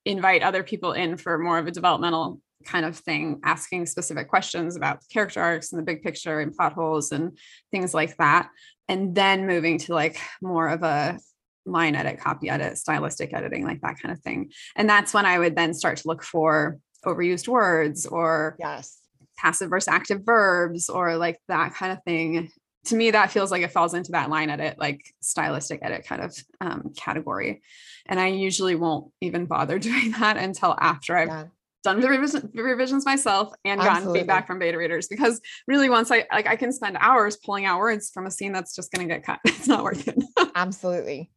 invite 0.06 0.44
other 0.44 0.63
people 0.63 0.94
in 0.94 1.18
for 1.18 1.38
more 1.38 1.58
of 1.58 1.68
a 1.68 1.72
developmental 1.72 2.39
kind 2.65 2.86
of 2.86 2.98
thing, 2.98 3.39
asking 3.44 3.86
specific 3.86 4.30
questions 4.30 4.75
about 4.75 5.01
character 5.12 5.41
arcs 5.41 5.72
and 5.72 5.80
the 5.80 5.86
big 5.86 6.03
picture 6.03 6.39
and 6.39 6.56
plot 6.56 6.74
holes 6.74 7.12
and 7.12 7.38
things 7.72 7.94
like 7.94 8.15
that 8.18 8.50
and 8.91 9.15
then 9.15 9.48
moving 9.48 9.77
to 9.77 9.94
like 9.94 10.20
more 10.41 10.68
of 10.68 10.84
a 10.84 11.18
line 11.65 11.96
edit, 11.96 12.20
copy 12.20 12.50
edit, 12.50 12.77
stylistic 12.77 13.34
editing, 13.34 13.63
like 13.65 13.80
that 13.82 13.98
kind 14.01 14.12
of 14.12 14.20
thing. 14.20 14.51
And 14.75 14.89
that's 14.89 15.13
when 15.13 15.25
I 15.25 15.39
would 15.39 15.56
then 15.56 15.74
start 15.74 15.98
to 16.00 16.08
look 16.10 16.24
for 16.24 16.77
overused 17.06 17.48
words 17.48 18.06
or 18.06 18.58
yes 18.60 18.98
passive 19.38 19.70
versus 19.70 19.88
active 19.88 20.22
verbs 20.24 20.88
or 20.89 21.15
like 21.15 21.39
that 21.48 21.74
kind 21.74 21.94
of 21.94 22.03
thing. 22.03 22.51
To 22.86 22.96
me, 22.96 23.12
that 23.12 23.32
feels 23.32 23.50
like 23.50 23.62
it 23.62 23.72
falls 23.72 23.94
into 23.94 24.12
that 24.12 24.30
line 24.30 24.50
edit, 24.50 24.77
like 24.77 25.01
stylistic 25.22 25.80
edit 25.82 26.06
kind 26.06 26.22
of 26.22 26.36
um, 26.60 26.91
category. 26.98 27.62
And 28.08 28.20
I 28.20 28.27
usually 28.27 28.75
won't 28.75 29.12
even 29.22 29.46
bother 29.46 29.80
doing 29.89 30.12
that 30.12 30.36
until 30.36 30.75
after 30.77 31.15
I've 31.15 31.27
yeah 31.30 31.46
done 31.84 32.00
the 32.00 32.10
revision, 32.10 32.50
revisions 32.54 33.06
myself 33.06 33.54
and 33.66 33.80
gotten 33.80 33.98
Absolutely. 33.98 34.20
feedback 34.20 34.48
from 34.48 34.60
beta 34.60 34.78
readers 34.78 35.08
because 35.08 35.42
really 35.68 35.90
once 35.90 36.12
I 36.12 36.26
like 36.32 36.48
I 36.48 36.56
can 36.56 36.72
spend 36.72 36.98
hours 37.00 37.38
pulling 37.38 37.66
out 37.66 37.80
words 37.80 38.12
from 38.12 38.26
a 38.26 38.32
scene 38.32 38.52
that's 38.52 38.76
just 38.76 38.92
going 38.92 39.08
to 39.08 39.14
get 39.14 39.26
cut. 39.26 39.40
It's 39.46 39.68
not 39.68 39.84
worth 39.84 40.08
it. 40.08 40.18
absolutely 40.56 41.30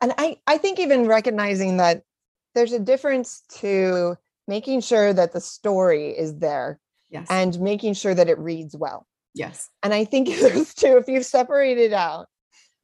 and 0.00 0.12
i 0.16 0.36
i 0.46 0.56
think 0.56 0.80
even 0.80 1.06
recognizing 1.06 1.76
that 1.76 2.02
there's 2.54 2.72
a 2.72 2.78
difference 2.78 3.42
to 3.50 4.16
making 4.48 4.80
sure 4.80 5.12
that 5.12 5.32
the 5.32 5.40
story 5.40 6.08
is 6.08 6.38
there 6.38 6.80
yes. 7.10 7.26
and 7.28 7.60
making 7.60 7.92
sure 7.92 8.14
that 8.14 8.28
it 8.28 8.38
reads 8.38 8.74
well 8.74 9.06
yes. 9.36 9.68
And 9.82 9.94
I 9.94 10.04
think 10.04 10.28
those 10.40 10.74
two, 10.74 10.96
if 10.96 11.06
you 11.06 11.22
separate 11.22 11.78
it 11.78 11.92
out, 11.92 12.26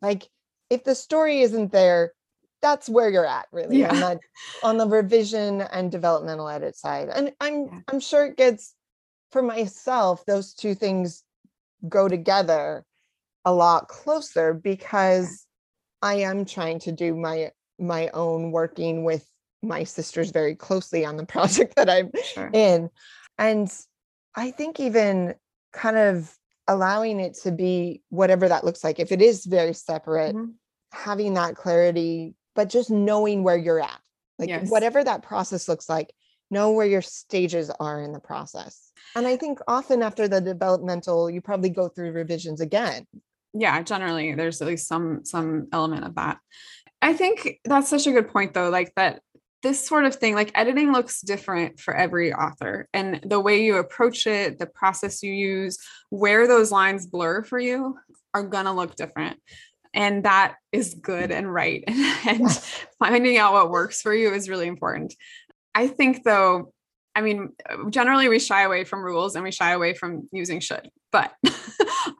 like 0.00 0.28
if 0.71 0.85
the 0.85 0.95
story 0.95 1.40
isn't 1.40 1.73
there, 1.73 2.12
that's 2.62 2.88
where 2.88 3.11
you're 3.11 3.26
at 3.26 3.47
really 3.52 3.81
Yeah. 3.81 3.92
on 3.92 4.00
that 4.00 4.21
on 4.62 4.78
the 4.78 4.87
revision 4.87 5.61
and 5.61 5.90
developmental 5.90 6.49
edit 6.49 6.76
side. 6.76 7.09
And 7.09 7.33
I'm 7.40 7.66
Yeah. 7.66 7.81
I'm 7.88 8.00
sure 8.00 8.25
it 8.26 8.37
gets 8.37 8.75
for 9.33 9.42
myself, 9.42 10.25
those 10.26 10.54
two 10.54 10.75
things 10.75 11.25
go 11.88 12.09
together 12.09 12.85
a 13.45 13.52
lot 13.52 13.88
closer 13.88 14.54
because 14.54 15.47
I 16.00 16.14
am 16.16 16.45
trying 16.45 16.78
to 16.81 16.92
do 16.92 17.14
my 17.14 17.50
my 17.78 18.09
own 18.11 18.52
working 18.52 19.02
with 19.04 19.26
my 19.62 19.85
sisters 19.85 20.31
very 20.31 20.54
closely 20.54 21.04
on 21.04 21.16
the 21.16 21.26
project 21.35 21.75
that 21.76 21.90
I'm 21.90 22.11
Sure. 22.35 22.50
in. 22.52 22.90
And 23.38 23.73
I 24.37 24.50
think 24.52 24.78
even 24.78 25.35
kind 25.73 25.97
of 25.97 26.37
allowing 26.69 27.19
it 27.19 27.35
to 27.42 27.50
be 27.50 28.02
whatever 28.11 28.49
that 28.49 28.64
looks 28.64 28.85
like, 28.85 29.00
if 29.00 29.11
it 29.11 29.21
is 29.23 29.45
very 29.47 29.73
separate, 29.75 30.37
Mhm. 30.37 30.54
having 30.92 31.35
that 31.35 31.57
clarity, 31.57 32.35
but 32.54 32.68
just 32.68 32.90
knowing 32.90 33.42
where 33.44 33.56
you're 33.56 33.80
at, 33.80 34.00
like 34.38 34.49
Yes. 34.49 34.71
whatever 34.71 35.02
that 35.04 35.23
process 35.23 35.68
looks 35.68 35.88
like, 35.88 36.12
know 36.50 36.73
where 36.73 36.87
your 36.87 37.02
stages 37.02 37.71
are 37.80 38.02
in 38.02 38.12
the 38.12 38.21
process. 38.21 38.90
And 39.16 39.26
I 39.26 39.37
think 39.37 39.59
often 39.66 40.02
after 40.02 40.28
the 40.28 40.40
developmental, 40.40 41.30
you 41.30 41.40
probably 41.40 41.71
go 41.71 41.88
through 41.88 42.12
revisions 42.12 42.61
again. 42.61 43.06
yeah 43.54 43.82
generally 43.82 44.35
there's 44.35 44.62
at 44.62 44.68
least 44.68 44.88
some 44.88 45.25
some 45.25 45.68
element 45.73 46.04
of 46.04 46.14
that 46.14 46.38
i 47.02 47.12
think 47.12 47.61
that's 47.64 47.90
such 47.90 48.06
a 48.06 48.12
good 48.12 48.28
point 48.28 48.54
though 48.54 48.71
like 48.71 48.90
that 48.97 49.21
this 49.62 49.87
sort 49.87 50.04
of 50.06 50.14
thing 50.16 50.35
like 50.35 50.50
editing 50.54 50.90
looks 50.90 51.21
different 51.21 51.78
for 51.78 51.94
every 51.94 52.32
author 52.32 52.88
and 52.94 53.21
the 53.25 53.38
way 53.38 53.62
you 53.62 53.76
approach 53.76 54.26
it 54.26 54.59
the 54.59 54.66
process 54.66 55.23
you 55.23 55.32
use 55.32 55.78
where 56.09 56.49
those 56.49 56.73
lines 56.73 57.06
blur 57.06 57.42
for 57.44 57.59
you 57.59 57.99
are 58.35 58.42
going 58.42 58.64
to 58.64 58.73
look 58.73 58.97
different 58.97 59.38
and 59.94 60.25
that 60.25 60.56
is 60.72 60.94
good 60.94 61.30
and 61.30 61.52
right 61.52 61.84
and 61.87 62.40
Yes. 62.40 62.87
finding 62.99 63.37
out 63.38 63.52
what 63.52 63.70
works 63.70 64.00
for 64.02 64.14
you 64.14 64.32
is 64.32 64.49
really 64.49 64.66
important 64.66 65.14
i 65.75 65.87
think 65.87 66.22
though 66.25 66.72
i 67.14 67.20
mean 67.20 67.50
generally 67.90 68.28
we 68.28 68.38
shy 68.38 68.62
away 68.62 68.84
from 68.84 69.02
rules 69.02 69.34
and 69.34 69.44
we 69.44 69.50
shy 69.52 69.72
away 69.72 69.94
from 69.94 70.28
using 70.32 70.61
should 70.61 70.90
but 71.11 71.32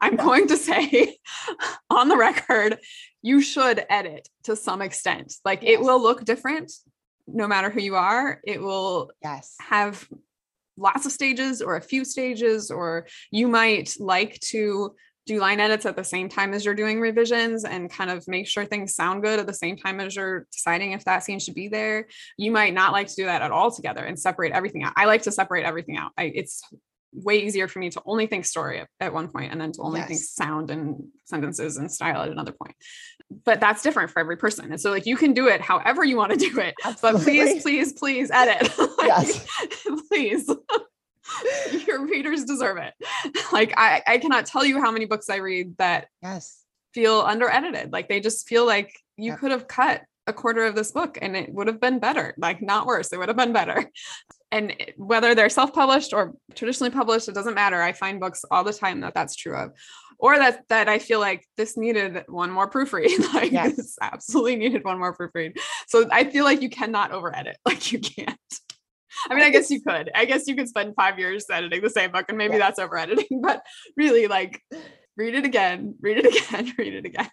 i'm 0.01 0.15
Yeah. 0.15 0.23
going 0.23 0.47
to 0.47 0.57
say 0.57 1.17
on 1.89 2.07
the 2.09 2.17
record 2.17 2.77
you 3.21 3.41
should 3.41 3.85
edit 3.89 4.27
to 4.43 4.55
some 4.55 4.81
extent 4.81 5.33
like 5.45 5.63
it 5.63 5.79
will 5.81 6.01
look 6.01 6.23
different 6.25 6.71
no 7.27 7.47
matter 7.47 7.69
who 7.69 7.79
you 7.81 7.95
are 7.95 8.39
it 8.45 8.61
will 8.61 9.11
Yes. 9.23 9.55
have 9.61 10.07
lots 10.75 11.05
of 11.05 11.11
stages 11.11 11.61
or 11.61 11.75
a 11.75 11.81
few 11.81 12.03
stages 12.03 12.71
or 12.71 13.05
you 13.31 13.47
might 13.47 13.95
like 13.99 14.39
to 14.39 14.95
do 15.25 15.39
line 15.39 15.59
edits 15.59 15.85
at 15.85 15.95
the 15.95 16.03
same 16.03 16.27
time 16.29 16.53
as 16.53 16.65
you're 16.65 16.75
doing 16.75 16.99
revisions 16.99 17.63
and 17.63 17.89
kind 17.89 18.09
of 18.09 18.27
make 18.27 18.47
sure 18.47 18.65
things 18.65 18.95
sound 18.95 19.23
good 19.23 19.39
at 19.39 19.47
the 19.47 19.53
same 19.53 19.77
time 19.77 19.99
as 19.99 20.15
you're 20.15 20.45
deciding 20.51 20.91
if 20.91 21.05
that 21.05 21.23
scene 21.23 21.39
should 21.39 21.55
be 21.55 21.69
there? 21.69 22.07
You 22.37 22.51
might 22.51 22.73
not 22.73 22.91
like 22.91 23.07
to 23.07 23.15
do 23.15 23.25
that 23.25 23.41
at 23.41 23.51
all 23.51 23.71
together 23.71 24.03
and 24.03 24.19
separate 24.19 24.51
everything 24.51 24.83
out. 24.83 24.93
I 24.95 25.05
like 25.05 25.23
to 25.23 25.31
separate 25.31 25.65
everything 25.65 25.97
out. 25.97 26.11
I, 26.17 26.31
it's 26.35 26.63
way 27.13 27.43
easier 27.43 27.67
for 27.67 27.79
me 27.79 27.89
to 27.91 28.01
only 28.05 28.25
think 28.25 28.45
story 28.45 28.79
at, 28.79 28.87
at 28.99 29.13
one 29.13 29.27
point 29.27 29.51
and 29.51 29.61
then 29.61 29.71
to 29.71 29.81
only 29.81 30.01
think 30.01 30.19
sound 30.19 30.71
and 30.71 31.03
sentences 31.25 31.77
and 31.77 31.91
style 31.91 32.21
at 32.23 32.29
another 32.29 32.51
point. 32.51 32.75
But 33.45 33.59
that's 33.59 33.81
different 33.81 34.11
for 34.11 34.19
every 34.19 34.37
person. 34.37 34.71
And 34.71 34.81
so 34.81 34.89
like 34.89 35.05
you 35.05 35.15
can 35.15 35.33
do 35.33 35.47
it 35.47 35.61
however 35.61 36.03
you 36.03 36.17
want 36.17 36.31
to 36.31 36.37
do 36.37 36.59
it 36.59 36.73
but 37.01 37.15
please 37.17 37.61
please 37.61 37.93
please 37.93 38.31
edit. 38.31 38.71
Like, 38.97 39.07
Yes. 39.07 39.45
please 40.09 40.49
your 41.87 42.05
readers 42.05 42.43
deserve 42.45 42.77
it 42.77 42.93
like 43.51 43.73
I, 43.77 44.01
I 44.07 44.17
cannot 44.17 44.45
tell 44.45 44.65
you 44.65 44.81
how 44.81 44.91
many 44.91 45.05
books 45.05 45.29
i 45.29 45.37
read 45.37 45.77
that 45.77 46.07
Yes. 46.21 46.63
feel 46.93 47.21
under 47.21 47.49
edited 47.49 47.91
like 47.91 48.09
they 48.09 48.19
just 48.19 48.47
feel 48.47 48.65
like 48.65 48.93
you 49.17 49.31
Yep. 49.31 49.39
could 49.39 49.51
have 49.51 49.67
cut 49.67 50.01
a 50.27 50.33
quarter 50.33 50.63
of 50.65 50.75
this 50.75 50.91
book 50.91 51.17
and 51.21 51.35
it 51.35 51.53
would 51.53 51.67
have 51.67 51.79
been 51.81 51.99
better 51.99 52.33
like 52.37 52.61
not 52.61 52.85
worse 52.85 53.11
it 53.11 53.19
would 53.19 53.27
have 53.29 53.37
been 53.37 53.53
better 53.53 53.89
and 54.51 54.73
whether 54.97 55.33
they're 55.35 55.49
self-published 55.49 56.13
or 56.13 56.33
traditionally 56.55 56.91
published 56.91 57.27
it 57.27 57.35
doesn't 57.35 57.55
matter 57.55 57.81
i 57.81 57.91
find 57.91 58.19
books 58.19 58.45
all 58.51 58.63
the 58.63 58.73
time 58.73 59.01
that 59.01 59.13
that's 59.13 59.35
true 59.35 59.55
of 59.55 59.71
or 60.19 60.37
that 60.37 60.63
that 60.69 60.87
I 60.87 60.99
feel 60.99 61.19
like 61.19 61.45
this 61.57 61.75
needed 61.75 62.23
one 62.29 62.49
more 62.49 62.69
proofread. 62.69 63.09
like 63.33 63.51
Yes. 63.51 63.75
this 63.75 63.97
absolutely 64.01 64.55
needed 64.55 64.85
one 64.85 64.97
more 64.97 65.13
proofread. 65.13 65.57
So 65.87 66.07
I 66.11 66.23
feel 66.23 66.45
like 66.45 66.61
you 66.61 66.69
cannot 66.69 67.11
over 67.11 67.35
edit. 67.35 67.57
Like 67.65 67.91
you 67.91 67.99
can't. 67.99 68.37
I 69.29 69.35
mean, 69.35 69.43
I 69.43 69.49
guess 69.49 69.69
you 69.69 69.81
could. 69.81 70.09
I 70.15 70.25
guess 70.25 70.47
you 70.47 70.55
could 70.55 70.67
spend 70.67 70.95
five 70.95 71.17
years 71.19 71.45
editing 71.49 71.81
the 71.81 71.89
same 71.89 72.11
book 72.11 72.25
and 72.29 72.37
maybe 72.37 72.53
Yeah. 72.53 72.59
that's 72.59 72.79
over 72.79 72.97
editing, 72.97 73.41
but 73.41 73.63
really 73.97 74.27
like 74.27 74.61
read 75.17 75.35
it 75.35 75.45
again, 75.45 75.95
read 76.01 76.17
it 76.17 76.25
again, 76.25 76.73
read 76.77 76.93
it 76.93 77.05
again. 77.05 77.29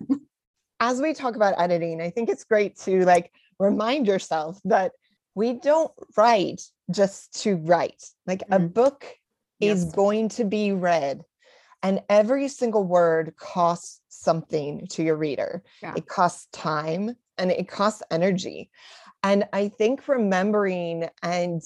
as 0.81 1.01
we 1.01 1.13
talk 1.15 1.37
about 1.37 1.55
editing, 1.61 2.01
I 2.01 2.11
think 2.11 2.29
it's 2.29 2.45
great 2.45 2.79
to 2.81 3.05
like 3.05 3.33
remind 3.59 4.07
yourself 4.07 4.59
that 4.65 4.93
we 5.35 5.55
don't 5.55 5.93
write 6.17 6.61
just 6.91 7.43
to 7.43 7.57
write. 7.57 8.03
Like 8.27 8.43
a 8.51 8.59
Mhm. 8.59 8.73
book 8.75 9.07
is 9.61 9.85
going 9.93 10.31
to 10.31 10.45
be 10.45 10.73
read, 10.73 11.23
and 11.83 12.01
every 12.09 12.49
single 12.49 12.85
word 12.85 13.35
costs 13.39 14.01
something 14.09 14.87
to 14.89 15.03
your 15.03 15.17
reader. 15.17 15.63
Yeah. 15.83 15.95
It 15.97 16.07
costs 16.07 16.47
time 16.53 17.15
and 17.39 17.51
it 17.51 17.69
costs 17.69 18.03
energy. 18.11 18.71
And 19.23 19.47
I 19.53 19.69
think 19.69 20.09
remembering 20.09 21.09
and 21.23 21.63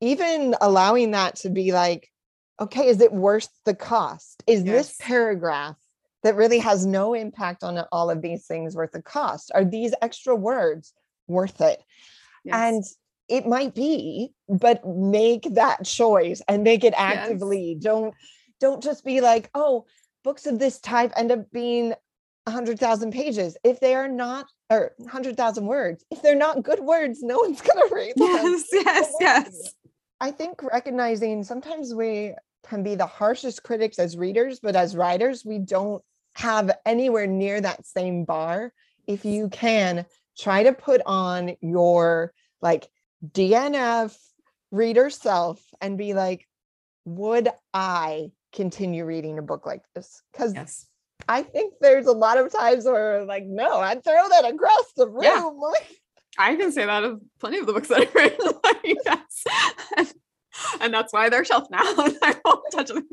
even 0.00 0.54
allowing 0.60 1.12
that 1.12 1.36
to 1.36 1.50
be 1.50 1.72
like, 1.72 2.08
okay, 2.60 2.86
is 2.88 3.00
it 3.00 3.12
worth 3.12 3.48
the 3.64 3.74
cost? 3.74 4.42
Is 4.46 4.64
this 4.64 4.96
paragraph 5.00 5.76
that 6.22 6.36
really 6.36 6.58
has 6.58 6.84
no 6.84 7.14
impact 7.14 7.62
on 7.64 7.78
all 7.92 8.10
of 8.10 8.20
these 8.22 8.46
things 8.46 8.74
worth 8.74 8.92
the 8.92 9.02
cost? 9.02 9.50
Are 9.54 9.64
these 9.64 9.94
extra 10.02 10.34
words 10.34 10.92
worth 11.26 11.60
it? 11.60 11.82
Yes. 12.44 12.54
And 12.54 12.84
it 13.28 13.46
might 13.46 13.74
be, 13.74 14.32
but 14.48 14.86
make 14.86 15.54
that 15.54 15.84
choice 15.84 16.42
and 16.48 16.64
make 16.64 16.84
it 16.84 16.92
Yes. 16.92 17.00
actively. 17.00 17.76
Don't 17.80 18.14
don't 18.60 18.82
just 18.82 19.04
be 19.06 19.22
like, 19.22 19.48
oh, 19.54 19.86
books 20.22 20.44
of 20.44 20.58
this 20.58 20.78
type 20.80 21.12
end 21.16 21.32
up 21.32 21.50
being 21.50 21.94
a 22.46 22.50
hundred 22.50 22.78
thousand 22.78 23.12
pages. 23.12 23.56
If 23.64 23.80
they 23.80 23.94
are 23.94 24.08
not 24.08 24.46
or 24.68 24.92
hundred 25.08 25.36
thousand 25.36 25.66
words, 25.66 26.04
if 26.10 26.20
they're 26.20 26.34
not 26.34 26.62
good 26.62 26.80
words, 26.80 27.22
no 27.22 27.38
one's 27.38 27.60
gonna 27.62 27.86
read 27.90 28.14
them. 28.16 28.26
yes, 28.28 28.64
yes, 28.72 29.12
yes. 29.20 29.74
I 30.20 30.30
think 30.30 30.62
recognizing 30.62 31.44
sometimes 31.44 31.94
we 31.94 32.34
can 32.68 32.82
be 32.82 32.94
the 32.94 33.06
harshest 33.06 33.62
critics 33.62 33.98
as 33.98 34.16
readers, 34.16 34.60
but 34.60 34.76
as 34.76 34.96
writers, 34.96 35.44
we 35.44 35.58
don't 35.58 36.02
have 36.34 36.70
anywhere 36.84 37.26
near 37.26 37.60
that 37.60 37.86
same 37.86 38.24
bar. 38.24 38.72
If 39.06 39.24
you 39.24 39.48
can 39.48 40.04
try 40.38 40.62
to 40.64 40.72
put 40.72 41.00
on 41.06 41.56
your 41.60 42.32
like 42.60 42.88
DNF 43.26 44.16
reader 44.70 45.10
self 45.10 45.60
and 45.80 45.98
be 45.98 46.14
like, 46.14 46.46
would 47.04 47.48
I 47.72 48.30
continue 48.52 49.04
reading 49.04 49.38
a 49.38 49.42
book 49.42 49.66
like 49.66 49.82
this? 49.94 50.22
Because 50.32 50.54
Yes. 50.54 50.86
I 51.28 51.42
think 51.42 51.74
there's 51.80 52.06
a 52.06 52.12
lot 52.12 52.38
of 52.38 52.52
times 52.52 52.84
where 52.84 53.24
like, 53.24 53.44
no, 53.46 53.78
I'd 53.78 54.02
throw 54.02 54.28
that 54.28 54.52
across 54.52 54.92
the 54.96 55.08
room. 55.08 55.22
Yeah. 55.22 55.50
I 56.40 56.56
can 56.56 56.72
say 56.72 56.86
that 56.86 57.04
of 57.04 57.20
plenty 57.38 57.58
of 57.58 57.66
the 57.66 57.72
books 57.72 57.88
that 57.88 58.00
I've 58.00 58.14
written. 58.14 58.46
like 58.64 58.96
that's, 59.04 59.44
and 60.80 60.92
that's 60.92 61.12
why 61.12 61.28
they're 61.28 61.44
shelved 61.44 61.70
now. 61.70 61.80
I 61.82 62.36
won't 62.44 62.64
touch 62.72 62.88
them. 62.88 63.06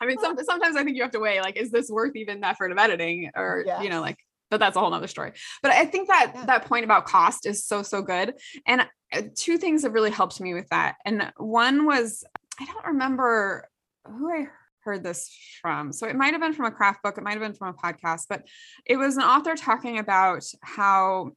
I 0.00 0.06
mean, 0.06 0.18
some, 0.20 0.36
sometimes 0.42 0.76
I 0.76 0.84
think 0.84 0.96
you 0.96 1.02
have 1.02 1.12
to 1.12 1.20
weigh 1.20 1.40
like, 1.40 1.56
is 1.56 1.70
this 1.70 1.88
worth 1.90 2.16
even 2.16 2.40
the 2.40 2.48
effort 2.48 2.72
of 2.72 2.78
editing, 2.78 3.30
or 3.36 3.64
you 3.82 3.90
know, 3.90 4.00
like. 4.00 4.16
But 4.50 4.60
that's 4.60 4.76
a 4.76 4.80
whole 4.80 4.90
nother 4.90 5.08
story. 5.08 5.32
But 5.62 5.72
I 5.72 5.84
think 5.84 6.08
that 6.08 6.32
Yeah. 6.34 6.44
that 6.46 6.64
point 6.64 6.84
about 6.84 7.04
cost 7.04 7.44
is 7.44 7.66
so 7.66 7.82
so 7.82 8.00
good. 8.00 8.32
And 8.66 8.86
uh, 9.12 9.22
two 9.36 9.58
things 9.58 9.82
have 9.82 9.92
really 9.92 10.10
helped 10.10 10.40
me 10.40 10.54
with 10.54 10.66
that. 10.70 10.94
And 11.04 11.30
one 11.36 11.84
was 11.84 12.24
I 12.58 12.64
don't 12.64 12.86
remember 12.86 13.68
who 14.06 14.32
I 14.32 14.46
heard 14.84 15.02
this 15.04 15.30
from. 15.60 15.92
So 15.92 16.08
it 16.08 16.16
might 16.16 16.32
have 16.32 16.40
been 16.40 16.54
from 16.54 16.64
a 16.64 16.70
craft 16.70 17.02
book, 17.02 17.18
it 17.18 17.24
might 17.24 17.32
have 17.34 17.42
been 17.42 17.52
from 17.52 17.74
a 17.74 17.74
podcast, 17.74 18.22
but 18.30 18.42
it 18.86 18.96
was 18.96 19.18
an 19.18 19.22
author 19.22 19.54
talking 19.54 19.98
about 19.98 20.44
how 20.62 21.32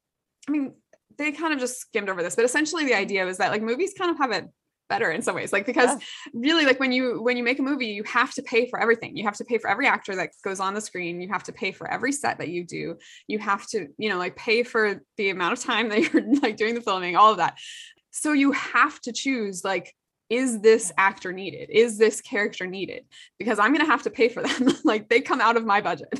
I 0.47 0.51
mean, 0.51 0.73
they 1.21 1.31
kind 1.31 1.53
of 1.53 1.59
just 1.59 1.79
skimmed 1.79 2.09
over 2.09 2.21
this, 2.23 2.35
but 2.35 2.45
essentially 2.45 2.85
the 2.85 2.93
idea 2.95 3.25
was 3.25 3.37
that 3.37 3.51
like 3.51 3.61
movies 3.61 3.93
kind 3.97 4.11
of 4.11 4.17
have 4.17 4.31
it 4.31 4.45
better 4.89 5.09
in 5.09 5.21
some 5.21 5.35
ways 5.35 5.53
like 5.53 5.65
because 5.65 5.89
Yeah. 5.89 5.97
really 6.33 6.65
like 6.65 6.77
when 6.81 6.91
you 6.91 7.21
when 7.23 7.37
you 7.37 7.43
make 7.45 7.59
a 7.59 7.61
movie 7.63 7.85
you 7.87 8.03
have 8.03 8.33
to 8.33 8.41
pay 8.41 8.69
for 8.69 8.77
everything. 8.77 9.15
You 9.15 9.23
have 9.23 9.37
to 9.37 9.45
pay 9.45 9.57
for 9.57 9.69
every 9.69 9.87
actor 9.87 10.13
that 10.17 10.31
goes 10.43 10.59
on 10.59 10.73
the 10.73 10.81
screen. 10.81 11.21
You 11.21 11.29
have 11.29 11.43
to 11.43 11.53
pay 11.53 11.71
for 11.71 11.89
every 11.89 12.11
set 12.11 12.39
that 12.39 12.49
you 12.49 12.65
do. 12.65 12.97
You 13.27 13.39
have 13.39 13.65
to 13.67 13.87
you 13.97 14.09
know 14.09 14.17
like 14.17 14.35
pay 14.35 14.63
for 14.63 15.01
the 15.15 15.29
amount 15.29 15.53
of 15.53 15.63
time 15.63 15.87
that 15.89 15.99
you're 16.11 16.23
like 16.41 16.57
doing 16.57 16.75
the 16.75 16.81
filming 16.81 17.15
all 17.15 17.31
of 17.31 17.37
that. 17.37 17.57
So 18.11 18.33
you 18.33 18.51
have 18.51 18.99
to 19.01 19.13
choose 19.13 19.63
like 19.63 19.95
is 20.31 20.61
this 20.61 20.93
actor 20.97 21.33
needed? 21.33 21.69
Is 21.69 21.97
this 21.97 22.21
character 22.21 22.65
needed? 22.65 23.03
Because 23.37 23.59
i'm 23.59 23.73
going 23.73 23.85
to 23.85 23.91
have 23.91 24.03
to 24.03 24.09
pay 24.09 24.29
for 24.29 24.41
them. 24.47 24.69
Like 24.85 25.09
they 25.09 25.19
come 25.19 25.41
out 25.41 25.57
of 25.57 25.65
my 25.65 25.81
budget. 25.81 26.07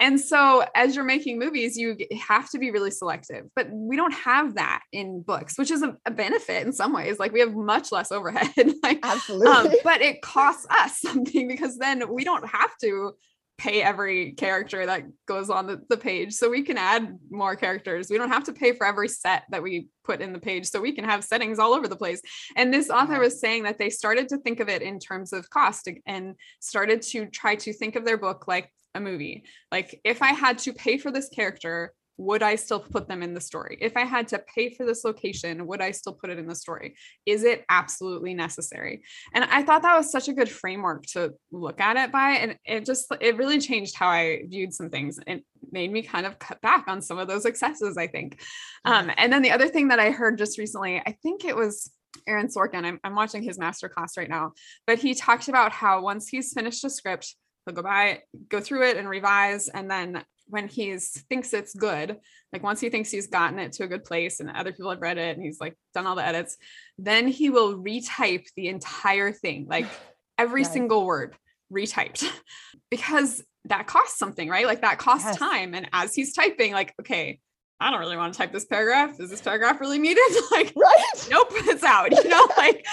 And 0.00 0.20
so 0.20 0.64
as 0.76 0.94
you're 0.94 1.04
making 1.04 1.40
movies 1.40 1.76
you 1.76 1.96
have 2.20 2.48
to 2.50 2.58
be 2.58 2.70
really 2.70 2.92
selective. 2.92 3.46
But 3.56 3.68
we 3.70 3.96
don't 3.96 4.14
have 4.14 4.54
that 4.54 4.82
in 4.92 5.22
books 5.22 5.58
which 5.58 5.72
is 5.72 5.82
a, 5.82 5.96
a 6.06 6.10
benefit 6.10 6.64
in 6.66 6.72
some 6.72 6.92
ways. 6.92 7.18
Like 7.18 7.32
we 7.32 7.40
have 7.40 7.54
much 7.54 7.90
less 7.90 8.12
overhead. 8.12 8.52
Like 8.82 9.00
absolutely. 9.02 9.48
um, 9.48 9.68
but 9.82 10.02
it 10.02 10.22
costs 10.22 10.66
us 10.70 11.00
something 11.00 11.48
because 11.48 11.78
then 11.78 12.02
we 12.12 12.22
don't 12.22 12.46
have 12.46 12.70
to 12.82 13.12
pay 13.58 13.82
every 13.82 14.32
character 14.32 14.86
that 14.86 15.02
goes 15.26 15.50
on 15.50 15.66
the, 15.66 15.82
the 15.88 15.96
page. 15.96 16.32
So 16.32 16.48
we 16.48 16.62
can 16.62 16.78
add 16.78 17.18
more 17.28 17.56
characters. 17.56 18.08
We 18.08 18.16
don't 18.16 18.30
have 18.30 18.44
to 18.44 18.52
pay 18.52 18.72
for 18.72 18.86
every 18.86 19.08
set 19.08 19.42
that 19.50 19.62
we 19.62 19.88
put 20.04 20.20
in 20.20 20.32
the 20.32 20.38
page. 20.38 20.66
So 20.66 20.80
we 20.80 20.92
can 20.92 21.04
have 21.04 21.24
settings 21.24 21.58
all 21.58 21.74
over 21.74 21.88
the 21.88 21.96
place. 21.96 22.22
And 22.56 22.72
this 22.72 22.88
author 22.88 23.18
was 23.18 23.40
saying 23.40 23.64
that 23.64 23.78
they 23.78 23.90
started 23.90 24.28
to 24.28 24.38
think 24.38 24.60
of 24.60 24.68
it 24.68 24.80
in 24.80 25.00
terms 25.00 25.32
of 25.32 25.50
cost 25.50 25.88
and 26.06 26.36
started 26.60 27.02
to 27.02 27.26
try 27.26 27.56
to 27.56 27.72
think 27.72 27.96
of 27.96 28.04
their 28.04 28.16
book 28.16 28.46
like 28.46 28.72
a 28.94 29.00
movie. 29.00 29.44
Like 29.72 30.00
if 30.04 30.22
i 30.22 30.32
had 30.32 30.58
to 30.58 30.72
pay 30.72 30.96
for 30.96 31.10
this 31.10 31.28
character 31.28 31.92
would 32.18 32.42
I 32.42 32.56
still 32.56 32.80
put 32.80 33.08
them 33.08 33.22
in 33.22 33.32
the 33.32 33.40
story? 33.40 33.78
If 33.80 33.96
I 33.96 34.04
had 34.04 34.28
to 34.28 34.40
pay 34.40 34.74
for 34.74 34.84
this 34.84 35.04
location, 35.04 35.66
would 35.68 35.80
I 35.80 35.92
still 35.92 36.12
put 36.12 36.30
it 36.30 36.38
in 36.38 36.48
the 36.48 36.54
story? 36.54 36.96
Is 37.24 37.44
it 37.44 37.64
absolutely 37.70 38.34
necessary? 38.34 39.02
And 39.32 39.44
I 39.44 39.62
thought 39.62 39.82
that 39.82 39.96
was 39.96 40.10
such 40.10 40.26
a 40.26 40.32
good 40.32 40.50
framework 40.50 41.06
to 41.12 41.34
look 41.52 41.80
at 41.80 41.96
it 41.96 42.10
by. 42.10 42.32
And 42.32 42.58
it 42.64 42.84
just, 42.84 43.06
it 43.20 43.36
really 43.36 43.60
changed 43.60 43.94
how 43.94 44.08
I 44.08 44.42
viewed 44.48 44.74
some 44.74 44.90
things. 44.90 45.20
It 45.28 45.44
made 45.70 45.92
me 45.92 46.02
kind 46.02 46.26
of 46.26 46.40
cut 46.40 46.60
back 46.60 46.86
on 46.88 47.00
some 47.00 47.18
of 47.18 47.28
those 47.28 47.46
excesses, 47.46 47.96
I 47.96 48.08
think. 48.08 48.40
Um, 48.84 49.12
and 49.16 49.32
then 49.32 49.42
the 49.42 49.52
other 49.52 49.68
thing 49.68 49.88
that 49.88 50.00
I 50.00 50.10
heard 50.10 50.38
just 50.38 50.58
recently, 50.58 50.98
I 50.98 51.16
think 51.22 51.44
it 51.44 51.56
was 51.56 51.90
Aaron 52.26 52.48
Sorkin. 52.48 52.84
I'm, 52.84 52.98
I'm 53.04 53.14
watching 53.14 53.44
his 53.44 53.60
master 53.60 53.88
class 53.88 54.16
right 54.16 54.28
now, 54.28 54.54
but 54.88 54.98
he 54.98 55.14
talked 55.14 55.48
about 55.48 55.70
how 55.70 56.02
once 56.02 56.26
he's 56.26 56.52
finished 56.52 56.84
a 56.84 56.90
script, 56.90 57.36
he'll 57.64 57.74
go 57.74 57.82
by, 57.82 58.22
go 58.48 58.60
through 58.60 58.88
it 58.88 58.96
and 58.96 59.08
revise. 59.08 59.68
And 59.68 59.88
then 59.88 60.24
when 60.48 60.68
he's 60.68 61.10
thinks 61.28 61.52
it's 61.52 61.74
good, 61.74 62.18
like 62.52 62.62
once 62.62 62.80
he 62.80 62.90
thinks 62.90 63.10
he's 63.10 63.26
gotten 63.26 63.58
it 63.58 63.72
to 63.72 63.84
a 63.84 63.88
good 63.88 64.04
place 64.04 64.40
and 64.40 64.50
other 64.50 64.72
people 64.72 64.90
have 64.90 65.00
read 65.00 65.18
it 65.18 65.36
and 65.36 65.44
he's 65.44 65.60
like 65.60 65.76
done 65.94 66.06
all 66.06 66.14
the 66.16 66.26
edits, 66.26 66.56
then 66.98 67.28
he 67.28 67.50
will 67.50 67.78
retype 67.78 68.46
the 68.56 68.68
entire 68.68 69.32
thing, 69.32 69.66
like 69.68 69.86
every 70.38 70.64
single 70.64 71.04
word 71.04 71.34
retyped 71.72 72.24
because 72.90 73.42
that 73.66 73.86
costs 73.86 74.18
something, 74.18 74.48
right? 74.48 74.66
Like 74.66 74.80
that 74.82 74.98
costs 74.98 75.26
Yes. 75.26 75.36
time. 75.38 75.74
And 75.74 75.88
as 75.92 76.14
he's 76.14 76.32
typing, 76.32 76.72
like, 76.72 76.94
okay, 77.00 77.40
I 77.80 77.90
don't 77.90 78.00
really 78.00 78.16
want 78.16 78.32
to 78.34 78.38
type 78.38 78.52
this 78.52 78.64
paragraph. 78.64 79.20
Is 79.20 79.30
this 79.30 79.40
paragraph 79.40 79.80
really 79.80 79.98
needed? 79.98 80.22
like, 80.50 80.72
right. 80.76 81.28
nope, 81.30 81.48
it's 81.52 81.84
out. 81.84 82.10
You 82.10 82.28
know, 82.28 82.48
like 82.56 82.86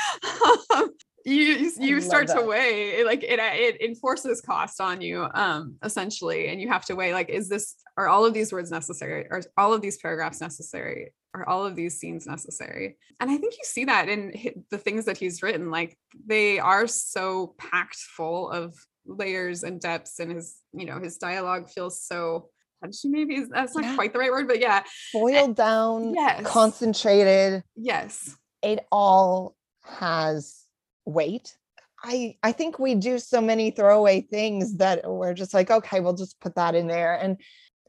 um, 0.75 0.91
you 1.25 1.71
you- 1.79 2.01
start 2.01 2.27
to 2.27 2.41
weigh 2.43 3.03
like 3.03 3.23
it 3.23 3.39
it 3.39 3.81
enforces 3.81 4.41
cost 4.41 4.79
on 4.79 5.01
you, 5.01 5.27
um, 5.33 5.75
essentially, 5.83 6.47
and 6.49 6.61
you 6.61 6.67
have 6.69 6.85
to 6.85 6.95
weigh 6.95 7.13
like, 7.13 7.29
is 7.29 7.49
this 7.49 7.75
are 7.97 8.07
all 8.07 8.25
of 8.25 8.33
these 8.33 8.51
words 8.53 8.69
necessary? 8.71 9.27
Are 9.31 9.41
all 9.57 9.73
of 9.73 9.81
these 9.81 9.97
paragraphs 9.97 10.39
necessary? 10.41 11.13
Are 11.33 11.47
all 11.49 11.65
of 11.65 11.75
these 11.75 11.97
scenes 11.99 12.25
necessary? 12.27 12.97
And 13.19 13.29
I 13.31 13.37
think 13.37 13.53
you 13.53 13.63
see 13.63 13.85
that 13.85 14.07
in 14.07 14.63
the 14.69 14.77
things 14.77 15.05
that 15.05 15.17
he's 15.17 15.41
written. 15.43 15.71
Like 15.71 15.97
they 16.25 16.59
are 16.59 16.87
so 16.87 17.55
packed 17.57 17.97
full 17.97 18.49
of 18.51 18.75
layers 19.05 19.63
and 19.63 19.79
depths, 19.81 20.19
and 20.19 20.31
his 20.31 20.57
you 20.73 20.85
know 20.85 20.99
his 20.99 21.17
dialogue 21.17 21.69
feels 21.69 22.01
so 22.01 22.49
punchy. 22.81 23.07
Maybe 23.09 23.45
that's 23.49 23.75
not 23.75 23.83
Yeah. 23.85 23.95
quite 23.95 24.13
the 24.13 24.19
right 24.19 24.31
word, 24.31 24.47
but 24.47 24.59
yeah, 24.59 24.83
Boiled 25.13 25.55
down, 25.55 26.13
yes. 26.13 26.45
concentrated. 26.45 27.63
yes, 27.75 28.35
It 28.61 28.85
all 28.91 29.55
has 29.83 30.64
weight. 31.05 31.55
I 32.03 32.37
I 32.43 32.51
think 32.51 32.77
we 32.77 32.95
do 32.95 33.19
so 33.19 33.41
many 33.41 33.71
throwaway 33.71 34.21
things 34.21 34.77
that 34.77 35.09
we're 35.09 35.33
just 35.33 35.53
like, 35.53 35.71
okay, 35.71 35.99
we'll 35.99 36.13
just 36.13 36.39
put 36.39 36.55
that 36.55 36.75
in 36.75 36.87
there. 36.87 37.15
And 37.15 37.37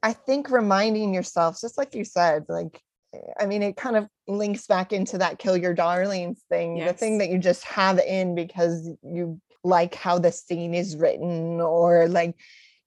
I 0.02 0.12
think 0.12 0.50
reminding 0.50 1.12
yourself, 1.12 1.60
just 1.60 1.76
like 1.76 1.94
you 1.94 2.04
said, 2.04 2.44
like 2.48 2.80
I 3.38 3.46
mean, 3.46 3.62
it 3.62 3.76
kind 3.76 3.96
of 3.96 4.08
links 4.28 4.66
back 4.66 4.92
into 4.92 5.18
that 5.18 5.38
kill 5.38 5.56
your 5.56 5.74
darlings 5.74 6.42
thing, 6.48 6.84
the 6.84 6.92
thing 6.92 7.18
that 7.18 7.30
you 7.30 7.38
just 7.38 7.64
have 7.64 7.98
in 7.98 8.34
because 8.34 8.90
you 9.02 9.40
like 9.64 9.94
how 9.94 10.18
the 10.18 10.32
scene 10.32 10.74
is 10.74 10.96
written, 10.96 11.60
or 11.60 12.08
like 12.08 12.34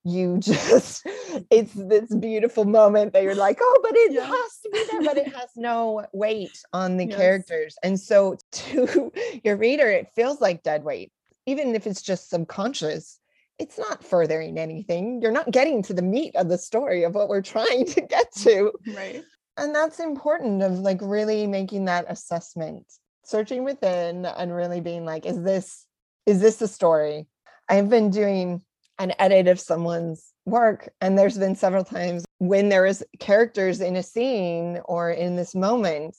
you 0.09 0.37
just 0.39 1.05
it's 1.51 1.73
this 1.73 2.13
beautiful 2.15 2.65
moment 2.65 3.13
that 3.13 3.23
you're 3.23 3.35
like, 3.47 3.59
oh, 3.61 3.79
but 3.83 3.93
it 3.95 4.21
has 4.21 4.59
to 4.63 4.69
be 4.71 4.83
there, 4.91 5.03
but 5.03 5.17
it 5.17 5.27
has 5.33 5.49
no 5.55 6.05
weight 6.13 6.57
on 6.73 6.97
the 6.97 7.05
Yes. 7.05 7.17
characters. 7.17 7.77
And 7.83 7.99
so 7.99 8.37
to 8.51 9.11
your 9.43 9.57
reader, 9.57 9.89
it 9.89 10.09
feels 10.15 10.41
like 10.41 10.63
dead 10.63 10.83
weight, 10.83 11.11
even 11.45 11.75
if 11.75 11.87
it's 11.87 12.01
just 12.01 12.29
subconscious. 12.29 13.19
it's 13.59 13.77
not 13.77 14.03
furthering 14.03 14.57
anything. 14.57 15.21
You're 15.21 15.31
not 15.33 15.51
getting 15.51 15.83
to 15.83 15.93
the 15.93 16.01
meat 16.01 16.33
of 16.35 16.47
the 16.47 16.57
story 16.57 17.03
of 17.03 17.13
what 17.13 17.27
we're 17.29 17.41
trying 17.41 17.85
to 17.87 18.01
get 18.01 18.31
mm, 18.33 18.43
to. 18.43 18.71
Right. 18.87 19.25
And 19.57 19.75
that's 19.75 19.99
important 19.99 20.63
of 20.63 20.79
like 20.79 20.99
really 21.01 21.45
making 21.47 21.85
that 21.85 22.05
assessment, 22.07 22.85
searching 23.25 23.65
within 23.65 24.25
and 24.25 24.55
really 24.55 24.79
being 24.81 25.05
like, 25.05 25.25
is 25.25 25.41
this 25.43 25.85
is 26.25 26.39
this 26.41 26.57
the 26.57 26.67
story? 26.67 27.27
I've 27.67 27.89
been 27.89 28.09
doing 28.11 28.61
an 28.99 29.13
edit 29.17 29.47
of 29.47 29.59
someone's 29.59 30.33
work. 30.45 30.89
And 31.01 31.17
there's 31.17 31.37
been 31.37 31.55
several 31.55 31.83
times 31.83 32.25
when 32.37 32.69
there 32.69 32.85
is 32.85 33.03
characters 33.19 33.81
in 33.81 33.95
a 33.95 34.03
scene 34.03 34.79
or 34.85 35.11
in 35.11 35.35
this 35.35 35.55
moment 35.55 36.15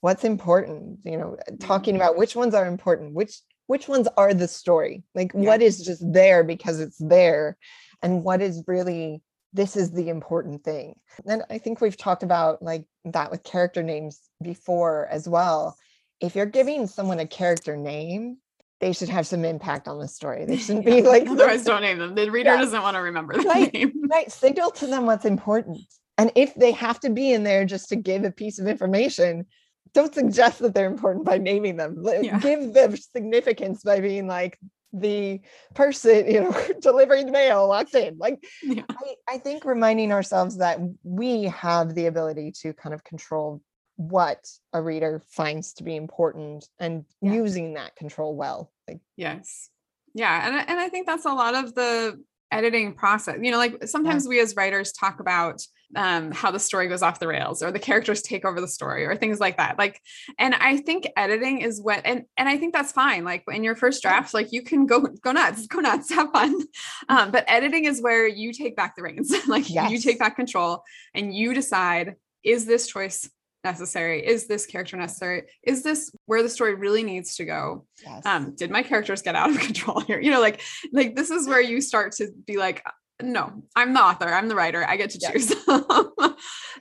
what's 0.00 0.24
important? 0.24 0.98
You 1.04 1.16
know 1.16 1.36
talking 1.60 1.96
about 1.96 2.16
which 2.18 2.36
ones 2.36 2.54
are 2.54 2.66
important 2.66 3.14
which 3.14 3.40
which 3.66 3.88
ones 3.88 4.06
are 4.18 4.34
the 4.34 4.48
story? 4.48 5.04
Like 5.14 5.32
Yeah. 5.32 5.48
what 5.48 5.62
is 5.62 5.82
just 5.82 6.02
there 6.12 6.44
because 6.44 6.80
it's 6.80 6.98
there? 6.98 7.56
And 8.02 8.22
what 8.22 8.42
is 8.42 8.62
really 8.66 9.22
this 9.54 9.76
is 9.76 9.92
the 9.92 10.08
important 10.08 10.64
thing. 10.64 10.96
And 11.26 11.42
i 11.48 11.58
think 11.58 11.80
we've 11.80 11.96
talked 11.96 12.22
about 12.22 12.62
like 12.62 12.84
that 13.06 13.30
with 13.30 13.44
character 13.44 13.82
names 13.82 14.20
before 14.42 15.06
as 15.10 15.28
well. 15.28 15.76
If 16.20 16.34
you're 16.36 16.46
giving 16.46 16.86
someone 16.86 17.20
a 17.20 17.26
character 17.26 17.76
name 17.76 18.38
they 18.80 18.92
should 18.92 19.08
have 19.08 19.26
some 19.26 19.44
impact 19.44 19.88
on 19.88 19.98
the 19.98 20.08
story 20.08 20.44
they 20.44 20.56
shouldn't 20.64 20.84
be 20.84 21.02
like 21.02 21.26
otherwise 21.28 21.64
don't 21.70 21.82
name 21.82 21.98
them. 21.98 22.14
The 22.14 22.30
reader 22.30 22.50
Yeah. 22.50 22.58
doesn't 22.60 22.82
want 22.82 22.94
to 22.96 23.00
remember 23.00 23.34
the 23.34 23.48
Right. 23.48 23.72
name. 23.72 23.92
right 24.10 24.30
signal 24.30 24.70
to 24.72 24.86
them 24.86 25.06
what's 25.06 25.24
important 25.24 25.78
and 26.18 26.30
if 26.34 26.54
they 26.54 26.72
have 26.72 27.00
to 27.00 27.10
be 27.10 27.32
in 27.32 27.42
there 27.44 27.64
just 27.64 27.88
to 27.90 27.96
give 27.96 28.24
a 28.24 28.30
piece 28.30 28.58
of 28.58 28.66
information 28.66 29.46
don't 29.92 30.12
suggest 30.14 30.58
that 30.58 30.74
they're 30.74 30.90
important 30.90 31.24
by 31.24 31.38
naming 31.38 31.76
them 31.76 32.02
Yeah. 32.22 32.38
give 32.40 32.72
them 32.74 32.96
significance 32.96 33.82
by 33.82 34.00
being 34.00 34.26
like 34.26 34.58
the 34.92 35.40
person 35.74 36.30
you 36.30 36.40
know 36.42 36.56
delivering 36.80 37.26
the 37.26 37.32
mail 37.32 37.66
locked 37.68 37.94
in 37.94 38.16
like 38.18 38.44
Yeah. 38.62 38.82
I, 38.90 39.14
I 39.34 39.38
think 39.38 39.64
reminding 39.64 40.12
ourselves 40.12 40.58
that 40.58 40.78
we 41.02 41.44
have 41.44 41.94
the 41.94 42.06
ability 42.06 42.52
to 42.62 42.72
kind 42.74 42.94
of 42.94 43.02
control 43.02 43.60
what 43.96 44.44
a 44.72 44.82
reader 44.82 45.22
finds 45.28 45.74
to 45.74 45.84
be 45.84 45.96
important 45.96 46.68
and 46.80 47.04
Yeah. 47.20 47.34
using 47.34 47.74
that 47.74 47.94
control 47.96 48.34
well 48.36 48.72
like 48.88 49.00
Yes. 49.16 49.70
Yeah. 50.14 50.46
And, 50.46 50.56
I- 50.56 50.62
and 50.62 50.78
I 50.80 50.88
think 50.88 51.06
that's 51.06 51.24
a 51.24 51.32
lot 51.32 51.54
of 51.54 51.74
the 51.74 52.22
editing 52.52 52.94
process. 52.94 53.38
You 53.42 53.50
know, 53.50 53.58
like 53.58 53.86
sometimes 53.88 54.28
we 54.28 54.38
as 54.40 54.54
writers 54.54 54.92
talk 54.92 55.18
about 55.18 55.60
um, 55.96 56.30
how 56.32 56.50
the 56.52 56.58
story 56.60 56.86
goes 56.88 57.02
off 57.02 57.18
the 57.18 57.26
rails 57.26 57.62
or 57.62 57.72
the 57.72 57.78
characters 57.80 58.22
take 58.22 58.44
over 58.44 58.60
the 58.60 58.68
story 58.68 59.04
or 59.06 59.16
things 59.16 59.40
like 59.40 59.56
that. 59.56 59.76
Like, 59.78 60.00
and 60.38 60.54
I 60.54 60.76
think 60.76 61.06
editing 61.16 61.60
is 61.62 61.80
what, 61.80 62.02
and, 62.04 62.24
and 62.36 62.48
I 62.48 62.56
think 62.56 62.72
that's 62.72 62.92
fine. 62.92 63.24
Like 63.24 63.42
in 63.48 63.64
your 63.64 63.74
first 63.74 64.02
draft, 64.02 64.34
like 64.34 64.52
you 64.52 64.62
can 64.62 64.86
go, 64.86 65.00
go 65.00 65.32
nuts, 65.32 65.66
go 65.68 65.80
nuts, 65.80 66.10
have 66.12 66.30
fun. 66.32 66.60
Um, 67.08 67.30
but 67.32 67.44
editing 67.48 67.84
is 67.86 68.00
where 68.02 68.26
you 68.26 68.52
take 68.52 68.76
back 68.76 68.94
the 68.96 69.02
reins. 69.02 69.32
like 69.48 69.68
you 69.70 69.98
take 69.98 70.18
back 70.18 70.36
control 70.36 70.82
and 71.12 71.34
you 71.34 71.54
decide, 71.54 72.14
is 72.44 72.66
this 72.66 72.86
choice 72.86 73.28
necessary? 73.64 74.24
Is 74.24 74.46
this 74.46 74.66
character 74.66 74.96
necessary? 74.96 75.44
Is 75.62 75.82
this 75.82 76.12
where 76.26 76.42
the 76.42 76.48
story 76.48 76.74
really 76.74 77.02
needs 77.02 77.36
to 77.36 77.44
go? 77.44 77.86
yes. 78.04 78.24
Um 78.24 78.54
did 78.54 78.70
my 78.70 78.82
characters 78.82 79.22
get 79.22 79.34
out 79.34 79.50
of 79.50 79.58
control 79.68 80.00
here? 80.00 80.20
You 80.20 80.30
know 80.30 80.40
like 80.40 80.60
like 80.92 81.16
this 81.16 81.30
is 81.30 81.48
where 81.48 81.60
you 81.60 81.80
start 81.80 82.12
to 82.12 82.28
be 82.46 82.56
like 82.56 82.82
no 83.22 83.62
i'm 83.76 83.94
the 83.94 84.02
author 84.02 84.26
i'm 84.26 84.48
the 84.48 84.56
writer 84.56 84.84
i 84.88 84.96
get 84.96 85.10
to 85.10 85.18
choose. 85.18 85.54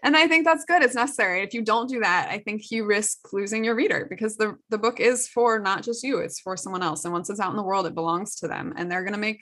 And 0.05 0.17
i 0.17 0.27
think 0.27 0.43
that's 0.43 0.65
good 0.65 0.81
it's 0.81 0.95
necessary. 0.95 1.43
If 1.43 1.53
you 1.53 1.61
don't 1.61 1.87
do 1.87 1.99
that 2.01 2.29
i 2.29 2.39
think 2.39 2.71
you 2.71 2.85
risk 2.85 3.19
losing 3.31 3.63
your 3.63 3.75
reader 3.75 4.07
because 4.09 4.35
the 4.35 4.57
the 4.69 4.77
book 4.77 4.99
is 4.99 5.27
for 5.27 5.59
not 5.59 5.83
just 5.83 6.03
you 6.03 6.17
it's 6.17 6.39
for 6.39 6.57
someone 6.57 6.83
else. 6.83 7.05
And 7.05 7.13
once 7.13 7.29
it's 7.29 7.39
out 7.39 7.51
in 7.51 7.55
the 7.55 7.63
world 7.63 7.85
it 7.85 7.95
belongs 7.95 8.35
to 8.37 8.47
them 8.47 8.73
and 8.75 8.91
they're 8.91 9.03
going 9.03 9.13
to 9.13 9.19
make 9.19 9.41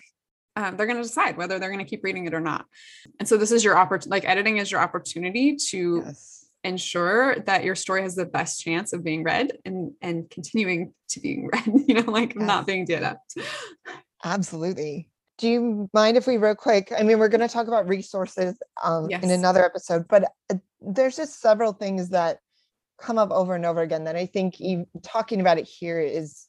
um, 0.58 0.76
they're 0.76 0.86
going 0.86 0.98
to 0.98 1.04
decide 1.04 1.38
whether 1.38 1.58
they're 1.58 1.72
going 1.72 1.84
to 1.84 1.90
keep 1.90 2.04
reading 2.04 2.26
it 2.26 2.34
or 2.34 2.42
not. 2.42 2.66
And 3.20 3.28
so 3.28 3.38
this 3.38 3.54
is 3.54 3.64
your 3.64 3.78
opportunity 3.78 4.10
like 4.10 4.30
editing 4.30 4.58
is 4.58 4.70
your 4.70 4.82
opportunity 4.82 5.56
to 5.70 6.04
yes 6.06 6.41
ensure 6.63 7.36
that 7.47 7.63
your 7.63 7.76
story 7.76 8.02
has 8.04 8.15
the 8.15 8.26
best 8.26 8.62
chance 8.62 8.93
of 8.93 9.04
being 9.04 9.24
read 9.24 9.52
and 9.65 9.91
and 10.02 10.30
continuing 10.30 10.93
to 11.10 11.19
being 11.19 11.50
read 11.54 11.65
you 11.88 11.95
know 11.95 12.12
like 12.12 12.36
Yes. 12.36 12.45
not 12.47 12.67
being 12.67 12.86
up 13.04 13.19
Absolutely. 14.24 15.10
Do 15.38 15.50
you 15.50 15.89
mind 15.93 16.17
if 16.17 16.28
we 16.28 16.38
real 16.38 16.54
quick? 16.56 16.91
I 16.95 17.02
mean, 17.02 17.17
we're 17.17 17.30
going 17.30 17.41
to 17.41 17.47
talk 17.47 17.67
about 17.67 17.88
resources 17.88 18.56
um, 18.84 19.10
Yes. 19.10 19.24
in 19.24 19.32
another 19.32 19.65
episode, 19.65 20.08
but 20.08 20.32
uh, 20.52 20.56
there's 20.80 21.15
just 21.15 21.41
several 21.41 21.74
things 21.74 22.10
that 22.10 22.38
come 23.00 23.17
up 23.17 23.32
over 23.32 23.56
and 23.56 23.65
over 23.65 23.82
again 23.82 24.04
that 24.04 24.15
I 24.15 24.28
think 24.28 24.62
ev- 24.62 24.86
talking 25.02 25.41
about 25.41 25.58
it 25.58 25.65
here 25.67 26.00
is 26.00 26.45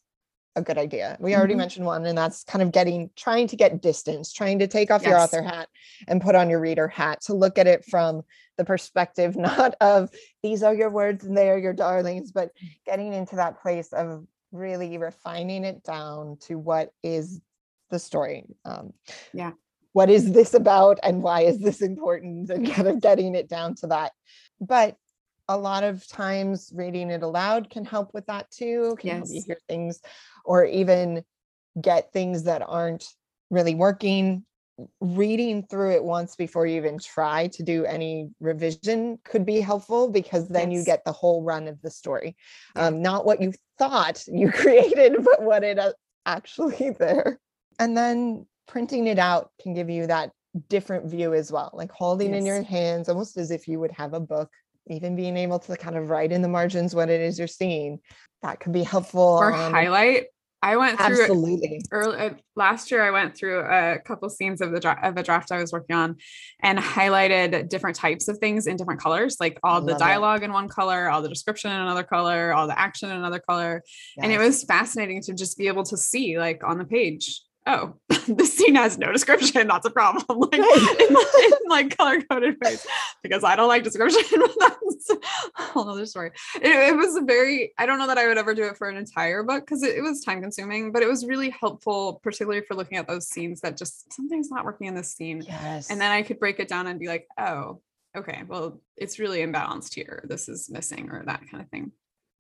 a 0.55 0.63
good 0.63 0.79
idea. 0.79 1.17
We 1.21 1.35
already 1.35 1.55
Mhm. 1.55 1.59
mentioned 1.59 1.87
one, 1.87 2.05
and 2.05 2.17
that's 2.17 2.45
kind 2.45 2.63
of 2.63 2.73
getting 2.73 3.11
trying 3.17 3.47
to 3.49 3.57
get 3.57 3.81
distance, 3.81 4.33
trying 4.33 4.59
to 4.59 4.67
take 4.67 4.91
off 4.91 5.03
your 5.03 5.19
author 5.19 5.43
hat 5.43 5.69
and 6.09 6.21
put 6.21 6.35
on 6.35 6.51
your 6.51 6.61
reader 6.61 6.89
hat 6.89 7.21
to 7.23 7.35
look 7.35 7.59
at 7.59 7.67
it 7.67 7.85
from 7.85 8.23
the 8.59 8.65
perspective 8.65 9.35
not 9.37 9.75
of 9.81 10.11
these 10.43 10.63
are 10.63 10.75
your 10.75 10.91
words 10.91 11.25
and 11.25 11.37
they 11.37 11.49
are 11.49 11.59
your 11.59 11.73
darlings, 11.73 12.33
but 12.33 12.51
getting 12.85 13.13
into 13.15 13.37
that 13.37 13.61
place 13.63 13.93
of 13.93 14.27
really 14.53 14.99
refining 14.99 15.65
it 15.65 15.83
down 15.83 16.37
to 16.39 16.57
what 16.59 16.93
is 17.03 17.41
the 17.91 17.99
story. 17.99 18.45
Um, 18.65 18.93
Yeah. 19.33 19.53
What 19.95 20.09
is 20.09 20.33
this 20.33 20.55
about 20.55 20.99
and 21.03 21.23
why 21.23 21.43
is 21.43 21.59
this 21.59 21.83
important? 21.83 22.51
And 22.51 22.67
kind 22.73 22.89
of 22.89 23.01
getting 23.01 23.35
it 23.35 23.49
down 23.49 23.75
to 23.77 23.87
that. 23.89 24.13
But 24.61 24.97
a 25.53 25.57
lot 25.57 25.85
of 25.85 26.07
times 26.09 26.73
reading 26.75 27.11
it 27.11 27.23
aloud 27.23 27.69
can 27.69 27.85
help 27.85 28.15
with 28.15 28.27
that 28.27 28.51
too. 28.51 28.97
Can 28.99 29.19
help 29.19 29.29
you 29.29 29.43
hear 29.47 29.59
things 29.69 30.01
or 30.45 30.65
even 30.65 31.23
get 31.81 32.13
things 32.13 32.45
that 32.45 32.63
aren't 32.67 33.07
really 33.51 33.75
working. 33.75 34.45
Reading 35.01 35.63
through 35.65 35.93
it 35.93 36.03
once 36.03 36.35
before 36.35 36.67
you 36.67 36.77
even 36.77 36.99
try 36.99 37.49
to 37.49 37.63
do 37.63 37.85
any 37.85 38.31
revision 38.41 39.19
could 39.25 39.45
be 39.45 39.61
helpful 39.61 40.11
because 40.11 40.49
then 40.49 40.71
you 40.71 40.85
get 40.85 41.05
the 41.05 41.13
whole 41.13 41.43
run 41.43 41.69
of 41.69 41.81
the 41.83 41.91
story. 41.91 42.35
Um, 42.75 43.03
not 43.03 43.27
what 43.27 43.43
you 43.43 43.53
thought 43.79 44.25
you 44.27 44.51
created, 44.53 45.23
but 45.23 45.43
what 45.43 45.63
it 45.63 45.79
uh, 45.79 45.93
actually 46.25 46.91
there. 46.99 47.39
And 47.79 47.97
then 47.97 48.47
printing 48.67 49.07
it 49.07 49.19
out 49.19 49.51
can 49.61 49.75
give 49.75 49.91
you 49.91 50.07
that 50.07 50.33
different 50.69 51.07
view 51.07 51.35
as 51.35 51.51
well, 51.51 51.71
like 51.75 51.91
holding 51.91 52.35
in 52.35 52.45
your 52.45 52.63
hands 52.63 53.09
almost 53.09 53.37
as 53.37 53.51
if 53.51 53.69
you 53.69 53.81
would 53.81 53.93
have 53.93 54.15
a 54.15 54.21
book, 54.21 54.51
even 54.89 55.17
being 55.17 55.37
able 55.37 55.59
to 55.61 55.77
kind 55.77 55.97
of 55.97 56.11
write 56.11 56.33
in 56.33 56.43
the 56.43 56.49
margins 56.49 56.95
what 56.95 57.09
it 57.09 57.21
is 57.21 57.39
you're 57.39 57.49
seeing. 57.49 58.01
That 58.43 58.61
could 58.61 58.73
be 58.73 58.83
helpful. 58.83 59.21
or 59.21 59.53
highlight 59.53 60.27
i 60.63 60.77
went 60.77 60.99
through 60.99 61.23
absolutely. 61.23 61.81
early 61.91 62.19
uh, 62.19 62.31
last 62.57 62.91
year 62.91 63.03
i 63.03 63.11
went 63.11 63.37
through 63.37 63.61
a 63.61 63.99
couple 63.99 64.29
scenes 64.31 64.61
of 64.61 64.71
the 64.71 64.81
dra- 64.81 64.99
of 65.03 65.17
a 65.17 65.23
draft 65.23 65.51
i 65.51 65.61
was 65.61 65.73
working 65.73 65.95
on 65.95 66.17
and 66.63 66.79
highlighted 66.79 67.69
different 67.69 67.97
types 67.97 68.29
of 68.29 68.39
things 68.39 68.67
in 68.67 68.77
different 68.77 69.01
colors 69.01 69.37
like 69.41 69.59
all 69.63 69.81
the 69.81 69.95
dialogue 69.95 70.43
in 70.43 70.53
one 70.53 70.69
color 70.69 71.11
all 71.11 71.21
the 71.21 71.29
description 71.29 71.71
in 71.71 71.81
another 71.81 72.05
color 72.05 72.55
all 72.55 72.67
the 72.67 72.79
action 72.79 73.11
in 73.11 73.17
another 73.17 73.41
color 73.41 73.83
and 74.19 74.33
it 74.33 74.39
was 74.39 74.63
fascinating 74.65 75.21
to 75.21 75.35
just 75.35 75.59
be 75.59 75.67
able 75.67 75.83
to 75.83 75.97
see 75.97 76.39
like 76.39 76.63
on 76.65 76.79
the 76.79 76.85
page 76.85 77.43
oh 77.67 77.95
this 78.29 78.57
scene 78.57 78.75
has 78.75 78.99
no 78.99 79.13
description 79.13 79.69
that's 79.69 79.87
a 79.87 79.91
problem 79.91 80.25
like 80.51 80.55
in, 80.55 81.09
in, 81.09 81.57
like 81.69 81.97
color 81.97 82.21
coded 82.23 82.57
ways 82.63 82.87
because 83.23 83.45
i 83.45 83.55
don't 83.55 83.69
like 83.69 83.85
description 83.85 84.23
that's 84.61 85.11
a 85.11 85.63
whole 85.63 85.89
other 85.89 86.07
story. 86.07 86.31
It, 86.57 86.91
it 86.91 86.97
was 86.97 87.17
a 87.17 87.23
very 87.23 87.73
i 87.79 87.87
don't 87.87 87.99
know 87.99 88.07
that 88.07 88.19
i 88.19 88.27
would 88.27 88.39
ever 88.39 88.55
do 88.55 88.65
it 88.65 88.77
for 88.77 88.89
an 88.89 88.97
entire 88.97 89.43
book 89.43 89.65
because 89.65 89.83
it, 89.83 89.97
it 89.97 90.03
was 90.03 90.21
time 90.23 90.41
consuming 90.41 90.93
but 90.93 91.03
it 91.03 91.09
was 91.09 91.27
really 91.27 91.51
helpful 91.51 92.21
particularly 92.23 92.63
for 92.67 92.75
looking 92.75 92.99
at 92.99 93.09
those 93.09 93.29
scenes 93.29 93.61
that 93.61 93.77
just 93.77 94.13
something's 94.13 94.51
not 94.51 94.65
working 94.65 94.87
in 94.87 94.95
this 94.95 95.13
scene 95.13 95.43
Yes. 95.47 95.91
and 95.91 96.01
then 96.01 96.11
i 96.11 96.23
could 96.23 96.39
break 96.39 96.59
it 96.61 96.69
down 96.69 96.87
and 96.87 96.99
be 96.99 97.09
like 97.09 97.27
oh 97.39 97.81
okay 98.17 98.43
well 98.47 98.81
it's 98.97 99.19
really 99.19 99.39
imbalanced 99.41 99.95
here 99.95 100.25
this 100.29 100.49
is 100.49 100.71
missing 100.71 101.11
or 101.11 101.23
that 101.25 101.43
kind 101.51 101.63
of 101.63 101.69
thing. 101.71 101.93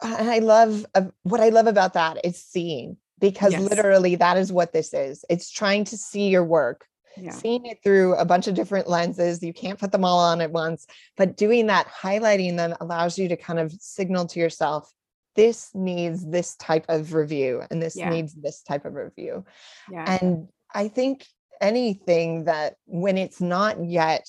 And 0.04 0.28
I 0.30 0.40
love 0.40 0.84
uh, 0.96 1.04
what 1.22 1.40
I 1.40 1.50
love 1.50 1.68
about 1.68 1.94
that 1.94 2.18
is 2.24 2.36
seeing 2.36 2.96
because 3.22 3.52
Yes. 3.52 3.62
literally 3.62 4.16
that 4.16 4.36
is 4.36 4.52
what 4.52 4.74
this 4.74 4.92
is. 4.92 5.24
It's 5.30 5.48
trying 5.50 5.84
to 5.84 5.96
see 5.96 6.28
your 6.28 6.44
work, 6.44 6.84
yeah 7.16 7.30
seeing 7.30 7.64
it 7.66 7.78
through 7.82 8.16
a 8.16 8.24
bunch 8.24 8.48
of 8.48 8.54
different 8.54 8.88
lenses. 8.88 9.42
You 9.42 9.54
can't 9.54 9.78
put 9.78 9.92
them 9.92 10.04
all 10.04 10.18
on 10.18 10.40
at 10.42 10.50
once, 10.50 10.86
but 11.16 11.36
doing 11.36 11.68
that, 11.68 11.86
highlighting 11.86 12.56
them 12.56 12.74
allows 12.80 13.18
you 13.18 13.28
to 13.28 13.36
kind 13.36 13.58
of 13.58 13.72
signal 13.72 14.26
to 14.26 14.40
yourself 14.40 14.90
this 15.34 15.70
needs 15.74 16.26
this 16.26 16.56
type 16.56 16.84
of 16.90 17.14
review 17.14 17.62
and 17.70 17.80
this 17.80 17.96
Yeah. 17.96 18.10
needs 18.10 18.34
this 18.34 18.62
type 18.62 18.84
of 18.84 18.92
review. 18.94 19.46
yeah 19.90 20.18
And 20.20 20.48
I 20.74 20.88
think 20.88 21.24
anything 21.60 22.44
that 22.44 22.76
when 22.84 23.16
it's 23.16 23.40
not 23.40 23.82
yet 23.82 24.28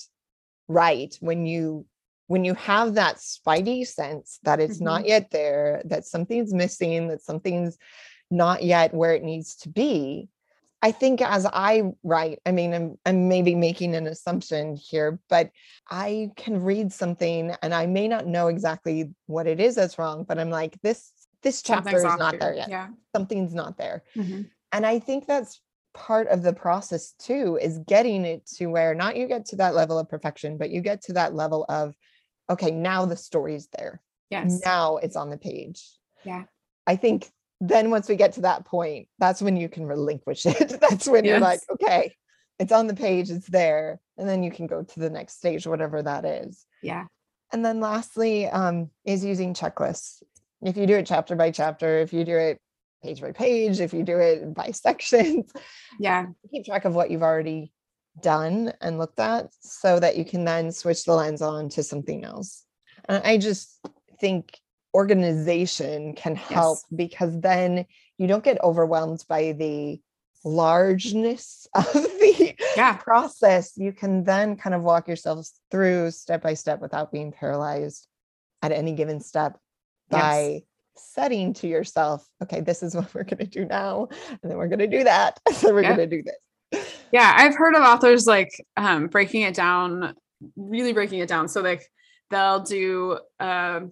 right, 0.68 1.14
when 1.20 1.44
you 1.44 1.84
when 2.26 2.42
you 2.42 2.54
have 2.54 2.94
that 2.94 3.16
spidey 3.16 3.86
sense 3.86 4.38
that 4.44 4.58
it's 4.58 4.80
not 4.80 5.00
mm-hmm. 5.00 5.08
yet 5.08 5.30
there, 5.30 5.82
that 5.84 6.06
something's 6.06 6.54
missing, 6.54 7.08
that 7.08 7.20
something's 7.20 7.76
not 8.34 8.62
yet 8.62 8.92
where 8.92 9.14
it 9.14 9.22
needs 9.22 9.56
to 9.56 9.68
be. 9.68 10.28
I 10.82 10.92
think 10.92 11.22
as 11.22 11.46
I 11.46 11.92
write, 12.02 12.40
I 12.44 12.52
mean, 12.52 12.74
I'm, 12.74 12.98
I'm 13.06 13.26
maybe 13.28 13.54
making 13.54 13.94
an 13.94 14.06
assumption 14.06 14.76
here, 14.76 15.18
but 15.30 15.50
I 15.90 16.30
can 16.36 16.62
read 16.62 16.92
something 16.92 17.54
and 17.62 17.72
I 17.72 17.86
may 17.86 18.06
not 18.06 18.26
know 18.26 18.48
exactly 18.48 19.14
what 19.26 19.46
it 19.46 19.60
is 19.60 19.76
that's 19.76 19.98
wrong, 19.98 20.24
but 20.28 20.38
I'm 20.38 20.50
like, 20.50 20.76
this 20.82 21.10
this 21.42 21.62
chapter 21.62 21.90
Something's 21.90 22.12
is 22.12 22.18
not 22.18 22.32
here. 22.32 22.40
there 22.40 22.54
yet. 22.54 22.68
yeah 22.68 22.88
Something's 23.14 23.54
not 23.54 23.76
there. 23.78 24.02
Mhm. 24.16 24.50
And 24.72 24.84
I 24.86 24.98
think 24.98 25.26
that's 25.26 25.60
part 25.94 26.26
of 26.28 26.42
the 26.42 26.52
process 26.52 27.12
too 27.18 27.58
is 27.62 27.78
getting 27.86 28.24
it 28.24 28.44
to 28.56 28.66
where 28.66 28.94
not 28.94 29.16
you 29.16 29.26
get 29.28 29.46
to 29.46 29.56
that 29.56 29.74
level 29.74 29.98
of 29.98 30.08
perfection, 30.08 30.58
but 30.58 30.70
you 30.70 30.80
get 30.80 31.00
to 31.02 31.12
that 31.14 31.34
level 31.34 31.64
of, 31.68 31.94
okay, 32.50 32.70
now 32.70 33.06
the 33.06 33.16
story's 33.16 33.68
there. 33.78 34.02
Yes. 34.30 34.60
Now 34.64 34.96
it's 34.96 35.16
on 35.16 35.30
the 35.30 35.38
page. 35.38 35.82
Yeah. 36.24 36.44
I 36.86 36.96
think 36.96 37.30
then 37.60 37.90
once 37.90 38.08
we 38.08 38.16
get 38.16 38.32
to 38.34 38.42
that 38.42 38.64
point, 38.64 39.08
that's 39.18 39.40
when 39.42 39.56
you 39.56 39.68
can 39.68 39.86
relinquish 39.86 40.44
it. 40.46 40.78
that's 40.80 41.06
when 41.08 41.24
you're 41.24 41.40
like, 41.40 41.60
okay, 41.70 42.12
it's 42.58 42.72
on 42.72 42.86
the 42.86 42.94
page, 42.94 43.30
it's 43.30 43.48
there. 43.48 44.00
And 44.16 44.28
then 44.28 44.42
you 44.42 44.50
can 44.50 44.66
go 44.66 44.82
to 44.82 45.00
the 45.00 45.10
next 45.10 45.36
stage, 45.38 45.66
whatever 45.66 46.02
that 46.02 46.24
is. 46.24 46.64
Yeah. 46.82 47.06
And 47.52 47.64
then 47.64 47.80
lastly, 47.80 48.48
um, 48.48 48.90
is 49.04 49.24
using 49.24 49.54
checklists. 49.54 50.22
If 50.62 50.76
you 50.76 50.86
do 50.86 50.96
it 50.96 51.06
chapter 51.06 51.36
by 51.36 51.50
chapter, 51.50 51.98
if 51.98 52.12
you 52.12 52.24
do 52.24 52.36
it 52.36 52.58
page 53.02 53.20
by 53.20 53.32
page, 53.32 53.80
if 53.80 53.92
you 53.92 54.02
do 54.02 54.18
it 54.18 54.54
by 54.54 54.70
sections, 54.72 55.50
Yeah. 55.98 56.26
keep 56.50 56.64
track 56.64 56.84
of 56.84 56.94
what 56.94 57.10
you've 57.10 57.22
already 57.22 57.72
done 58.22 58.72
and 58.80 58.98
looked 58.98 59.18
at 59.18 59.48
so 59.60 59.98
that 60.00 60.16
you 60.16 60.24
can 60.24 60.44
then 60.44 60.70
switch 60.72 61.04
the 61.04 61.12
lens 61.14 61.42
on 61.42 61.68
to 61.70 61.82
something 61.82 62.24
else. 62.24 62.64
And 63.06 63.22
I 63.24 63.36
just 63.38 63.78
think 64.20 64.58
organization 64.94 66.14
can 66.14 66.36
help 66.36 66.78
because 66.94 67.38
then 67.40 67.84
you 68.18 68.26
don't 68.26 68.44
get 68.44 68.62
overwhelmed 68.62 69.24
by 69.28 69.52
the 69.52 70.00
largeness 70.44 71.66
of 71.74 71.92
the 71.92 72.54
Yeah. 72.76 72.96
process. 72.96 73.72
You 73.76 73.92
can 73.92 74.24
then 74.24 74.56
kind 74.56 74.74
of 74.74 74.82
walk 74.82 75.08
yourself 75.08 75.48
through 75.70 76.10
step 76.12 76.42
by 76.42 76.54
step 76.54 76.80
without 76.80 77.10
being 77.12 77.32
paralyzed 77.32 78.06
at 78.62 78.72
any 78.72 78.92
given 78.92 79.20
step 79.20 79.58
Yes. 80.10 80.20
by 80.20 80.62
setting 80.96 81.54
to 81.54 81.66
yourself, 81.66 82.28
okay, 82.42 82.60
this 82.60 82.82
is 82.82 82.94
what 82.96 83.12
we're 83.14 83.24
going 83.24 83.38
to 83.38 83.46
do 83.46 83.64
now. 83.64 84.08
And 84.30 84.50
then 84.50 84.56
we're 84.58 84.68
going 84.68 84.78
to 84.78 84.86
do 84.86 85.04
that. 85.04 85.40
So 85.52 85.72
we're 85.72 85.82
Yeah. 85.82 85.96
going 85.96 86.08
to 86.10 86.16
do 86.16 86.22
this. 86.22 86.86
Yeah. 87.12 87.32
I've 87.36 87.56
heard 87.56 87.74
of 87.74 87.82
authors 87.82 88.26
like 88.26 88.50
um, 88.76 89.06
breaking 89.08 89.42
it 89.42 89.54
down, 89.54 90.14
really 90.56 90.92
breaking 90.92 91.20
it 91.20 91.28
down. 91.28 91.48
So 91.48 91.62
like 91.62 91.84
they'll 92.30 92.60
do 92.60 93.18
a 93.40 93.82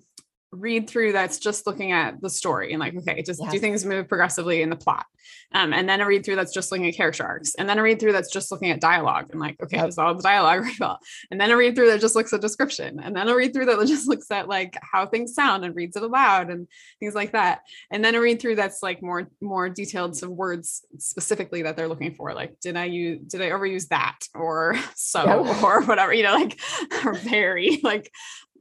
read 0.52 0.88
through 0.88 1.12
that's 1.12 1.38
just 1.38 1.66
looking 1.66 1.92
at 1.92 2.20
the 2.20 2.28
story 2.30 2.72
and 2.72 2.80
like, 2.80 2.94
okay, 2.94 3.22
just 3.22 3.42
do 3.50 3.58
things 3.58 3.84
move 3.84 4.06
progressively 4.08 4.62
in 4.62 4.68
the 4.70 4.76
plot. 4.76 5.06
Um, 5.54 5.72
and 5.72 5.88
then 5.88 6.00
a 6.00 6.06
read 6.06 6.24
through 6.24 6.36
that's 6.36 6.52
just 6.52 6.70
looking 6.72 6.86
at 6.88 6.94
character 6.94 7.24
arcs. 7.24 7.54
And 7.54 7.68
then 7.68 7.78
a 7.78 7.82
read 7.82 8.00
through 8.00 8.12
that's 8.12 8.30
just 8.30 8.50
looking 8.50 8.70
at 8.70 8.80
dialogue 8.80 9.28
and 9.30 9.40
like, 9.40 9.62
okay, 9.62 9.76
Yep. 9.76 9.86
does 9.86 9.98
all 9.98 10.14
the 10.14 10.22
dialogue 10.22 10.60
read 10.64 10.78
well? 10.80 10.98
And 11.30 11.40
then 11.40 11.50
a 11.50 11.56
read 11.56 11.74
through 11.74 11.88
that 11.90 12.00
just 12.00 12.14
looks 12.14 12.32
at 12.32 12.40
description. 12.40 13.00
And 13.00 13.14
then 13.16 13.28
a 13.28 13.34
read 13.36 13.52
through 13.52 13.66
that 13.66 13.78
just 13.86 14.08
looks 14.08 14.30
at 14.30 14.48
like 14.48 14.76
how 14.82 15.06
things 15.06 15.34
sound 15.34 15.64
and 15.64 15.74
reads 15.74 15.96
it 15.96 16.02
aloud 16.02 16.50
and 16.50 16.68
things 17.00 17.14
like 17.14 17.32
that. 17.32 17.60
And 17.90 18.04
then 18.04 18.14
a 18.14 18.20
read 18.20 18.40
through 18.40 18.56
that's 18.56 18.82
like 18.82 19.02
more 19.02 19.28
more 19.40 19.68
detailed 19.68 20.14
to 20.14 20.30
words 20.30 20.82
specifically 20.98 21.62
that 21.62 21.76
they're 21.76 21.88
looking 21.88 22.14
for. 22.14 22.32
Like, 22.34 22.58
did 22.60 22.76
I 22.76 22.84
use 22.86 23.20
did 23.26 23.40
I 23.42 23.50
overuse 23.50 23.88
that 23.88 24.18
or 24.34 24.76
so 24.94 25.24
Yep. 25.44 25.62
or 25.62 25.82
whatever, 25.84 26.12
you 26.12 26.24
know, 26.24 26.34
like 26.34 26.58
or 27.04 27.14
very 27.14 27.80
like 27.82 28.10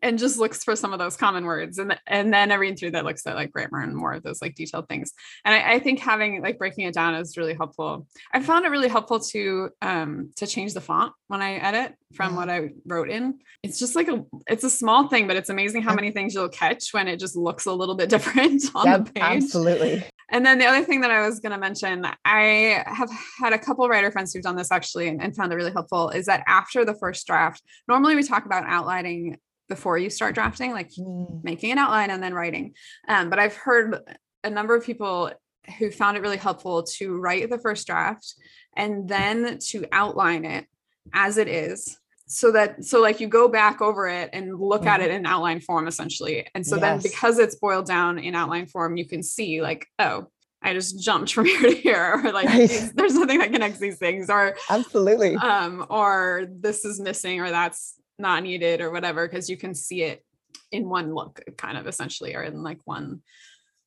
and 0.02 0.18
just 0.20 0.38
looks 0.40 0.64
for 0.64 0.76
some 0.76 0.94
of 0.94 1.00
those 1.00 1.16
common 1.16 1.46
words. 1.46 1.78
And 1.78 1.98
and 2.08 2.34
then 2.34 2.52
a 2.52 2.58
read 2.60 2.78
through 2.80 2.92
that 2.92 3.06
looks 3.06 3.26
at 3.28 3.36
like 3.36 3.52
grammar 3.52 3.80
and 3.82 3.96
more 3.96 4.14
of 4.14 4.24
those 4.24 4.42
like 4.42 4.56
detailed 4.56 4.88
things. 4.90 5.12
And 5.46 5.54
I, 5.56 5.74
I 5.74 5.80
think 5.80 6.00
having 6.00 6.42
like 6.42 6.58
breaking 6.58 6.86
it 6.88 6.94
down 6.94 7.16
is 7.16 7.38
really 7.38 7.54
helpful. 7.54 8.08
I 8.34 8.42
found 8.42 8.66
it 8.66 8.70
really 8.70 8.88
helpful 8.90 9.20
to 9.20 9.70
um 9.82 10.32
to 10.38 10.48
change 10.48 10.74
the 10.74 10.82
font 10.82 11.14
when 11.28 11.42
i 11.42 11.54
edit 11.54 11.94
from 12.14 12.36
what 12.36 12.50
i 12.50 12.70
wrote 12.86 13.10
in. 13.10 13.40
It's 13.64 13.80
just 13.80 13.96
like 13.96 14.08
a 14.10 14.24
it's 14.48 14.64
a 14.64 14.70
small 14.70 15.08
thing 15.08 15.28
but 15.28 15.36
it's 15.38 15.50
amazing 15.50 15.82
how 15.82 15.94
many 15.94 16.12
things 16.12 16.34
you'll 16.34 16.50
catch 16.50 16.90
when 16.94 17.08
it 17.08 17.20
just 17.20 17.36
looks 17.36 17.66
a 17.66 17.74
little 17.74 17.96
bit 17.96 18.10
different 18.16 18.64
on 18.76 18.86
Yep, 18.86 19.06
the 19.06 19.12
page. 19.14 19.24
absolutely. 19.24 20.04
and 20.32 20.46
then 20.46 20.58
the 20.58 20.66
other 20.66 20.84
thing 20.84 21.02
that 21.02 21.12
I 21.12 21.26
was 21.28 21.40
going 21.40 21.52
to 21.52 21.58
mention, 21.58 22.06
I 22.26 22.84
have 22.88 23.10
had 23.40 23.54
a 23.54 23.60
couple 23.60 23.88
writer 23.88 24.12
friends 24.12 24.34
who've 24.34 24.44
done 24.44 24.56
this 24.56 24.72
actually 24.72 25.08
and, 25.10 25.22
and 25.22 25.36
found 25.36 25.52
it 25.52 25.56
really 25.56 25.72
helpful 25.72 26.10
is 26.10 26.26
that 26.26 26.44
after 26.48 26.84
the 26.86 26.96
first 26.96 27.28
draft, 27.28 27.62
normally 27.88 28.16
we 28.16 28.24
talk 28.24 28.46
about 28.46 28.64
outlining 28.66 29.38
before 29.72 29.98
you 29.98 30.10
start 30.10 30.36
drafting, 30.36 30.72
like 30.74 30.90
Mm, 31.00 31.42
making 31.44 31.72
an 31.72 31.78
outline 31.78 32.10
and 32.12 32.22
then 32.22 32.34
writing. 32.34 32.74
Um, 33.08 33.30
but 33.30 33.40
I've 33.40 33.56
heard 33.56 33.98
a 34.44 34.50
number 34.50 34.76
of 34.76 34.84
people 34.86 35.32
who 35.80 35.90
found 35.92 36.18
it 36.18 36.22
really 36.22 36.38
helpful 36.48 36.84
to 36.98 37.18
write 37.18 37.50
the 37.50 37.58
first 37.58 37.88
draft 37.88 38.36
and 38.76 39.08
then 39.08 39.58
to 39.70 39.86
outline 39.94 40.44
it 40.44 40.66
as 41.14 41.38
it 41.38 41.48
is 41.48 41.98
so 42.28 42.52
that 42.52 42.84
so 42.84 43.00
like 43.02 43.20
you 43.22 43.28
go 43.28 43.48
back 43.48 43.82
over 43.82 44.08
it 44.08 44.30
and 44.34 44.60
look 44.60 44.86
at 44.86 45.00
Mhm. 45.00 45.04
it 45.06 45.12
in 45.12 45.26
outline 45.26 45.60
form 45.62 45.88
essentially 45.88 46.48
and 46.56 46.66
so 46.66 46.78
then 46.78 47.00
because 47.02 47.40
it's 47.40 47.56
boiled 47.56 47.86
down 47.86 48.18
in 48.20 48.34
outline 48.36 48.66
form 48.68 48.98
you 48.98 49.06
can 49.08 49.22
see 49.24 49.62
like 49.62 49.86
oh 50.00 50.28
i 50.62 50.74
just 50.74 51.02
jumped 51.04 51.34
from 51.34 51.46
here 51.52 51.62
to 51.62 51.74
here 51.76 52.22
or 52.24 52.32
like 52.32 52.48
Right. 52.48 52.92
there's 52.96 53.14
nothing 53.16 53.40
that 53.40 53.52
connects 53.52 53.80
these 53.80 53.98
things 53.98 54.30
or 54.30 54.56
Absolutely. 54.70 55.36
um 55.36 55.86
or 55.90 56.46
this 56.50 56.86
is 56.86 57.00
missing 57.00 57.42
or 57.42 57.50
that's 57.52 58.00
not 58.22 58.44
needed 58.44 58.82
or 58.82 58.92
whatever 58.92 59.28
because 59.28 59.50
you 59.50 59.58
can 59.58 59.74
see 59.74 60.04
it 60.04 60.24
in 60.72 60.88
one 60.88 61.14
look 61.14 61.42
kind 61.58 61.78
of 61.78 61.88
essentially 61.88 62.36
or 62.36 62.44
in 62.44 62.64
like 62.64 62.80
one 62.86 63.22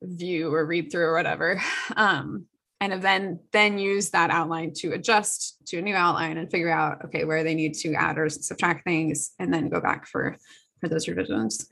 view 0.02 0.52
or 0.52 0.66
read 0.66 0.90
through 0.90 1.04
or 1.04 1.14
whatever 1.14 1.60
um 1.96 2.46
and 2.80 3.02
then 3.02 3.40
then 3.52 3.78
use 3.78 4.10
that 4.10 4.30
outline 4.30 4.72
to 4.74 4.92
adjust 4.92 5.66
to 5.66 5.78
a 5.78 5.82
new 5.82 5.94
outline 5.94 6.36
and 6.36 6.50
figure 6.50 6.70
out 6.70 7.04
okay 7.04 7.24
where 7.24 7.42
they 7.44 7.54
need 7.54 7.74
to 7.74 7.94
add 7.94 8.18
or 8.18 8.28
subtract 8.28 8.84
things 8.84 9.32
and 9.38 9.52
then 9.52 9.68
go 9.68 9.80
back 9.80 10.06
for 10.06 10.36
for 10.80 10.88
those 10.88 11.08
revisions 11.08 11.68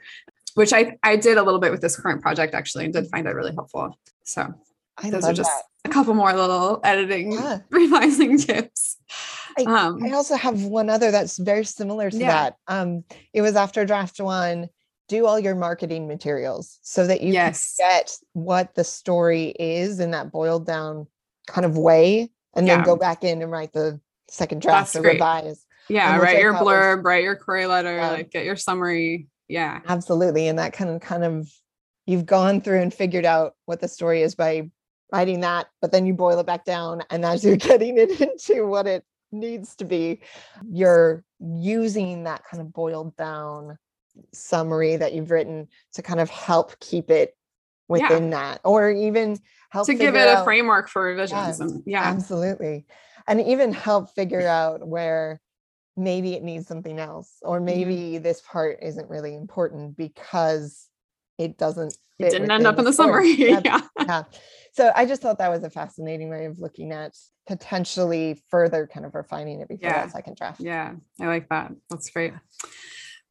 which 0.55 0.73
i 0.73 0.97
i 1.03 1.17
did 1.17 1.37
a 1.37 1.43
little 1.43 1.61
bit 1.61 1.71
with 1.71 1.81
this 1.81 1.97
current 1.97 2.23
project 2.23 2.55
actually 2.55 2.85
and 2.85 2.95
did 2.95 3.07
find 3.09 3.27
that 3.27 3.35
really 3.35 3.53
helpful 3.55 3.99
so 4.25 4.53
I 4.99 5.11
those 5.11 5.25
are 5.25 5.33
just 5.33 5.51
that. 5.51 5.91
a 5.91 5.93
couple 5.93 6.15
more 6.15 6.33
little 6.33 6.81
editing 6.85 7.33
Yeah. 7.33 7.61
revising 7.71 8.39
tips 8.39 8.99
I- 9.59 9.63
um 9.65 10.03
I 10.03 10.11
also 10.13 10.35
have 10.37 10.65
one 10.65 10.89
other 10.91 11.11
that's 11.11 11.39
very 11.39 11.65
similar 11.65 12.11
to 12.11 12.17
Yeah. 12.17 12.29
that. 12.29 12.57
Um, 12.69 13.05
it 13.33 13.43
was 13.43 13.57
after 13.57 13.85
draft 13.85 14.21
one, 14.21 14.69
do 15.09 15.27
all 15.27 15.39
your 15.39 15.55
marketing 15.55 16.07
materials 16.09 16.79
so 16.83 17.07
that 17.07 17.21
you 17.21 17.33
yes 17.33 17.77
can 17.79 17.89
get 17.91 18.17
what 18.33 18.75
the 18.75 18.85
story 18.85 19.55
is 19.59 20.01
in 20.01 20.13
that 20.13 20.31
boiled 20.33 20.67
down 20.67 21.07
kind 21.47 21.65
of 21.65 21.77
way, 21.77 22.31
and 22.55 22.67
Yeah. 22.67 22.77
then 22.77 22.85
go 22.85 22.97
back 22.97 23.25
in 23.25 23.43
and 23.43 23.51
write 23.51 23.73
the 23.73 24.01
second 24.29 24.63
draft 24.63 24.95
or 24.97 25.03
revise. 25.03 25.65
Yeah, 25.89 26.17
write 26.19 26.39
your 26.39 26.55
blurb, 26.55 27.05
write 27.05 27.25
your 27.25 27.35
query 27.35 27.67
letter, 27.67 27.97
Yeah. 27.97 28.11
like 28.11 28.31
get 28.31 28.45
your 28.45 28.57
summary. 28.57 29.27
Yeah. 29.49 29.81
Absolutely. 29.87 30.49
And 30.49 30.59
that 30.59 30.73
kind 30.73 30.89
of 30.91 31.01
kind 31.01 31.25
of 31.25 31.51
you've 32.07 32.25
gone 32.25 32.61
through 32.61 32.81
and 32.81 32.95
figured 32.95 33.27
out 33.27 33.55
what 33.67 33.81
the 33.81 33.89
story 33.89 34.23
is 34.23 34.35
by 34.35 34.71
writing 35.13 35.41
that, 35.41 35.67
but 35.83 35.93
then 35.93 36.07
you 36.07 36.15
boil 36.15 36.39
it 36.39 36.47
back 36.47 36.65
down. 36.65 37.03
And 37.11 37.25
as 37.25 37.45
you're 37.45 37.57
getting 37.71 37.99
it 37.99 38.19
into 38.21 38.67
what 38.67 38.87
it 38.87 39.05
needs 39.33 39.77
to 39.77 39.85
be, 39.85 40.21
you're 40.71 41.25
using 41.41 42.25
that 42.25 42.43
kind 42.51 42.61
of 42.61 42.73
boiled 42.73 43.17
down 43.17 43.79
summary 44.33 44.97
that 44.97 45.13
you've 45.15 45.31
written 45.31 45.69
to 45.95 46.03
kind 46.03 46.21
of 46.21 46.29
help 46.31 46.79
keep 46.81 47.11
it 47.11 47.35
Yeah. 47.89 48.09
within 48.09 48.31
that 48.31 48.61
or 48.65 48.91
even 48.91 49.39
help 49.71 49.87
To 49.87 49.95
give 49.95 50.15
it 50.15 50.29
a 50.29 50.37
out- 50.39 50.45
framework 50.45 50.89
for 50.89 51.03
revisions. 51.03 51.59
Yes, 51.61 51.73
yeah. 51.87 52.03
Absolutely. 52.03 52.87
And 53.27 53.41
even 53.41 53.73
help 53.73 54.11
figure 54.15 54.47
out 54.47 54.87
where 54.87 55.41
maybe 55.97 56.35
it 56.35 56.43
needs 56.43 56.67
something 56.67 56.99
else, 56.99 57.37
or 57.43 57.57
Mm-hmm. 57.57 57.65
maybe 57.67 58.19
this 58.19 58.41
part 58.43 58.79
isn't 58.83 59.09
really 59.11 59.35
important 59.35 59.97
because 59.97 60.89
it 61.39 61.57
doesn't. 61.59 61.97
It 62.19 62.31
didn't 62.31 62.51
end 62.51 62.67
up 62.67 62.79
in 62.79 62.85
the 62.85 62.93
story. 62.93 63.37
summary. 63.37 63.51
Yeah. 63.65 63.81
yeah. 63.99 64.23
So 64.73 64.93
I 64.95 65.07
just 65.07 65.23
thought 65.23 65.39
that 65.39 65.51
was 65.51 65.65
a 65.65 65.71
fascinating 65.71 66.29
way 66.31 66.45
of 66.47 66.59
looking 66.61 66.93
at 66.93 67.15
potentially 67.47 68.43
further 68.51 68.89
kind 68.93 69.05
of 69.07 69.15
refining 69.15 69.61
it 69.61 69.69
before 69.69 69.89
Yeah. 69.91 70.03
that 70.05 70.13
second 70.13 70.37
draft. 70.37 70.61
Yeah. 70.61 70.95
I 71.21 71.27
like 71.27 71.49
that. 71.49 71.73
That's 71.91 72.11
great. 72.11 72.33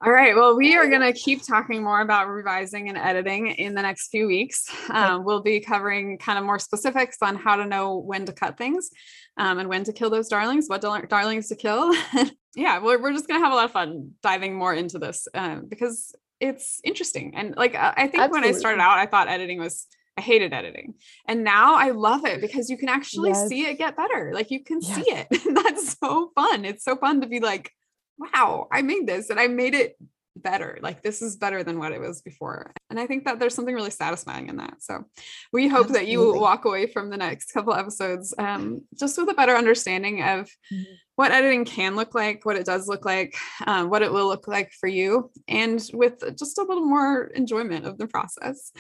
All 0.04 0.12
right. 0.12 0.36
Well, 0.36 0.58
we 0.58 0.76
are 0.76 0.88
going 0.90 1.02
to 1.02 1.14
keep 1.14 1.46
talking 1.46 1.84
more 1.84 2.02
about 2.02 2.28
revising 2.28 2.90
and 2.90 2.98
editing 2.98 3.48
in 3.48 3.76
the 3.76 3.84
next 3.84 4.10
few 4.10 4.26
weeks. 4.26 4.66
Um, 4.90 5.24
we'll 5.24 5.44
be 5.44 5.60
covering 5.60 6.18
kind 6.18 6.40
of 6.40 6.44
more 6.44 6.58
specifics 6.58 7.18
on 7.22 7.36
how 7.36 7.56
to 7.56 7.66
know 7.66 7.98
when 7.98 8.26
to 8.26 8.34
cut 8.34 8.58
things 8.58 8.90
um, 9.38 9.60
and 9.60 9.70
when 9.70 9.84
to 9.84 9.94
kill 9.94 10.10
those 10.10 10.28
darlings, 10.28 10.68
what 10.68 10.82
dar- 10.82 11.06
darlings 11.06 11.50
to 11.50 11.56
kill. 11.56 11.94
yeah, 12.56 12.80
we're, 12.80 13.00
we're 13.00 13.14
just 13.14 13.28
going 13.28 13.40
to 13.40 13.44
have 13.44 13.54
a 13.54 13.56
lot 13.56 13.66
of 13.66 13.72
fun 13.72 14.12
diving 14.24 14.56
more 14.56 14.74
into 14.74 14.98
this 14.98 15.28
um, 15.36 15.68
because 15.70 16.16
it's 16.40 16.82
interesting. 16.84 17.36
And 17.36 17.56
like, 17.56 17.76
I 17.76 18.08
think 18.08 18.32
when 18.32 18.44
I 18.44 18.54
started 18.54 18.82
out, 18.82 18.98
I 18.98 19.06
thought 19.06 19.28
editing 19.28 19.60
was, 19.60 19.86
I 20.22 20.24
hated 20.24 20.54
editing. 20.54 20.94
And 21.28 21.44
now 21.44 21.74
I 21.76 21.90
love 21.90 22.26
it 22.26 22.42
because 22.42 22.70
you 22.70 22.78
can 22.78 22.90
actually 22.90 23.30
Yes. 23.32 23.48
see 23.50 23.66
it 23.66 23.78
get 23.80 23.98
better. 23.98 24.32
Like 24.34 24.52
you 24.52 24.64
can 24.64 24.80
Yes. 24.82 24.96
see 24.96 25.12
it. 25.12 25.28
That's 25.66 25.98
so 25.98 26.32
fun. 26.36 26.64
It's 26.64 26.84
so 26.84 26.96
fun 26.96 27.22
to 27.22 27.28
be 27.28 27.40
like, 27.40 27.72
wow, 28.20 28.68
I 28.72 28.84
made 28.84 29.08
this 29.08 29.32
and 29.32 29.40
I 29.40 29.48
made 29.48 29.74
it 29.74 29.98
better. 30.36 30.78
Like 30.82 31.02
this 31.02 31.22
is 31.24 31.36
better 31.38 31.64
than 31.64 31.80
what 31.80 31.92
it 31.92 32.00
was 32.00 32.22
before. 32.22 32.72
And 32.92 33.00
I 33.00 33.08
think 33.08 33.26
that 33.26 33.40
there's 33.40 33.56
something 33.56 33.74
really 33.76 33.90
satisfying 33.90 34.48
in 34.48 34.58
that. 34.58 34.76
So 34.84 35.06
we 35.52 35.68
hope 35.68 35.88
that 35.90 36.08
you 36.08 36.36
walk 36.40 36.66
away 36.66 36.86
from 36.86 37.10
the 37.10 37.18
next 37.18 37.52
couple 37.52 37.74
episodes 37.74 38.34
um, 38.38 38.82
just 38.98 39.18
with 39.18 39.30
a 39.30 39.34
better 39.34 39.56
understanding 39.56 40.22
of 40.22 40.50
Mhm. 40.72 40.86
what 41.16 41.32
editing 41.32 41.66
can 41.66 41.96
look 41.96 42.16
like, 42.16 42.46
what 42.46 42.56
it 42.56 42.66
does 42.66 42.88
look 42.88 43.06
like, 43.06 43.36
um, 43.68 43.90
what 43.90 44.02
it 44.02 44.12
will 44.12 44.28
look 44.28 44.48
like 44.48 44.72
for 44.80 44.88
you, 44.88 45.30
and 45.48 45.86
with 45.94 46.16
just 46.38 46.58
a 46.58 46.64
little 46.64 46.86
more 46.86 47.26
enjoyment 47.36 47.86
of 47.86 47.98
the 47.98 48.08
process. 48.08 48.72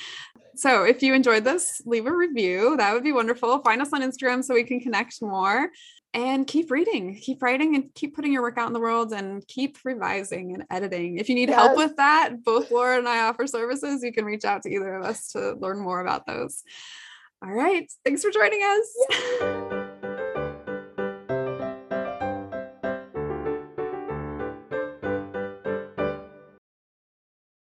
So 0.56 0.84
if 0.84 1.02
you 1.02 1.14
enjoyed 1.14 1.44
this, 1.44 1.82
leave 1.86 2.06
a 2.06 2.16
review. 2.16 2.76
That 2.78 2.94
would 2.94 3.04
be 3.04 3.12
wonderful. 3.12 3.60
Find 3.60 3.82
us 3.82 3.94
on 3.94 4.02
Instagram 4.02 4.44
so 4.44 4.54
we 4.54 4.64
can 4.64 4.80
connect 4.80 5.22
more 5.22 5.70
and 6.14 6.46
keep 6.46 6.72
reading, 6.72 7.16
keep 7.16 7.42
writing, 7.42 7.76
and 7.76 7.86
keep 7.96 8.16
putting 8.16 8.34
your 8.34 8.42
work 8.42 8.58
out 8.58 8.68
in 8.68 8.74
the 8.74 8.80
world 8.80 9.14
and 9.14 9.48
keep 9.48 9.78
revising 9.86 10.54
and 10.54 10.66
editing. 10.70 11.18
If 11.18 11.30
you 11.30 11.36
need 11.36 11.50
help 11.50 11.78
with 11.78 11.96
that, 11.98 12.44
both 12.44 12.70
Laura 12.70 12.98
and 12.98 13.08
I 13.08 13.22
offer 13.24 13.48
services. 13.48 14.04
You 14.04 14.12
can 14.12 14.26
reach 14.26 14.44
out 14.44 14.64
to 14.64 14.70
either 14.70 14.96
of 14.96 15.06
us 15.06 15.30
to 15.30 15.54
learn 15.54 15.80
more 15.80 16.02
about 16.02 16.26
those. 16.26 16.64
All 17.44 17.52
right. 17.52 17.90
Thanks 18.04 18.24
for 18.24 18.32
joining 18.32 18.62
us. 18.62 19.81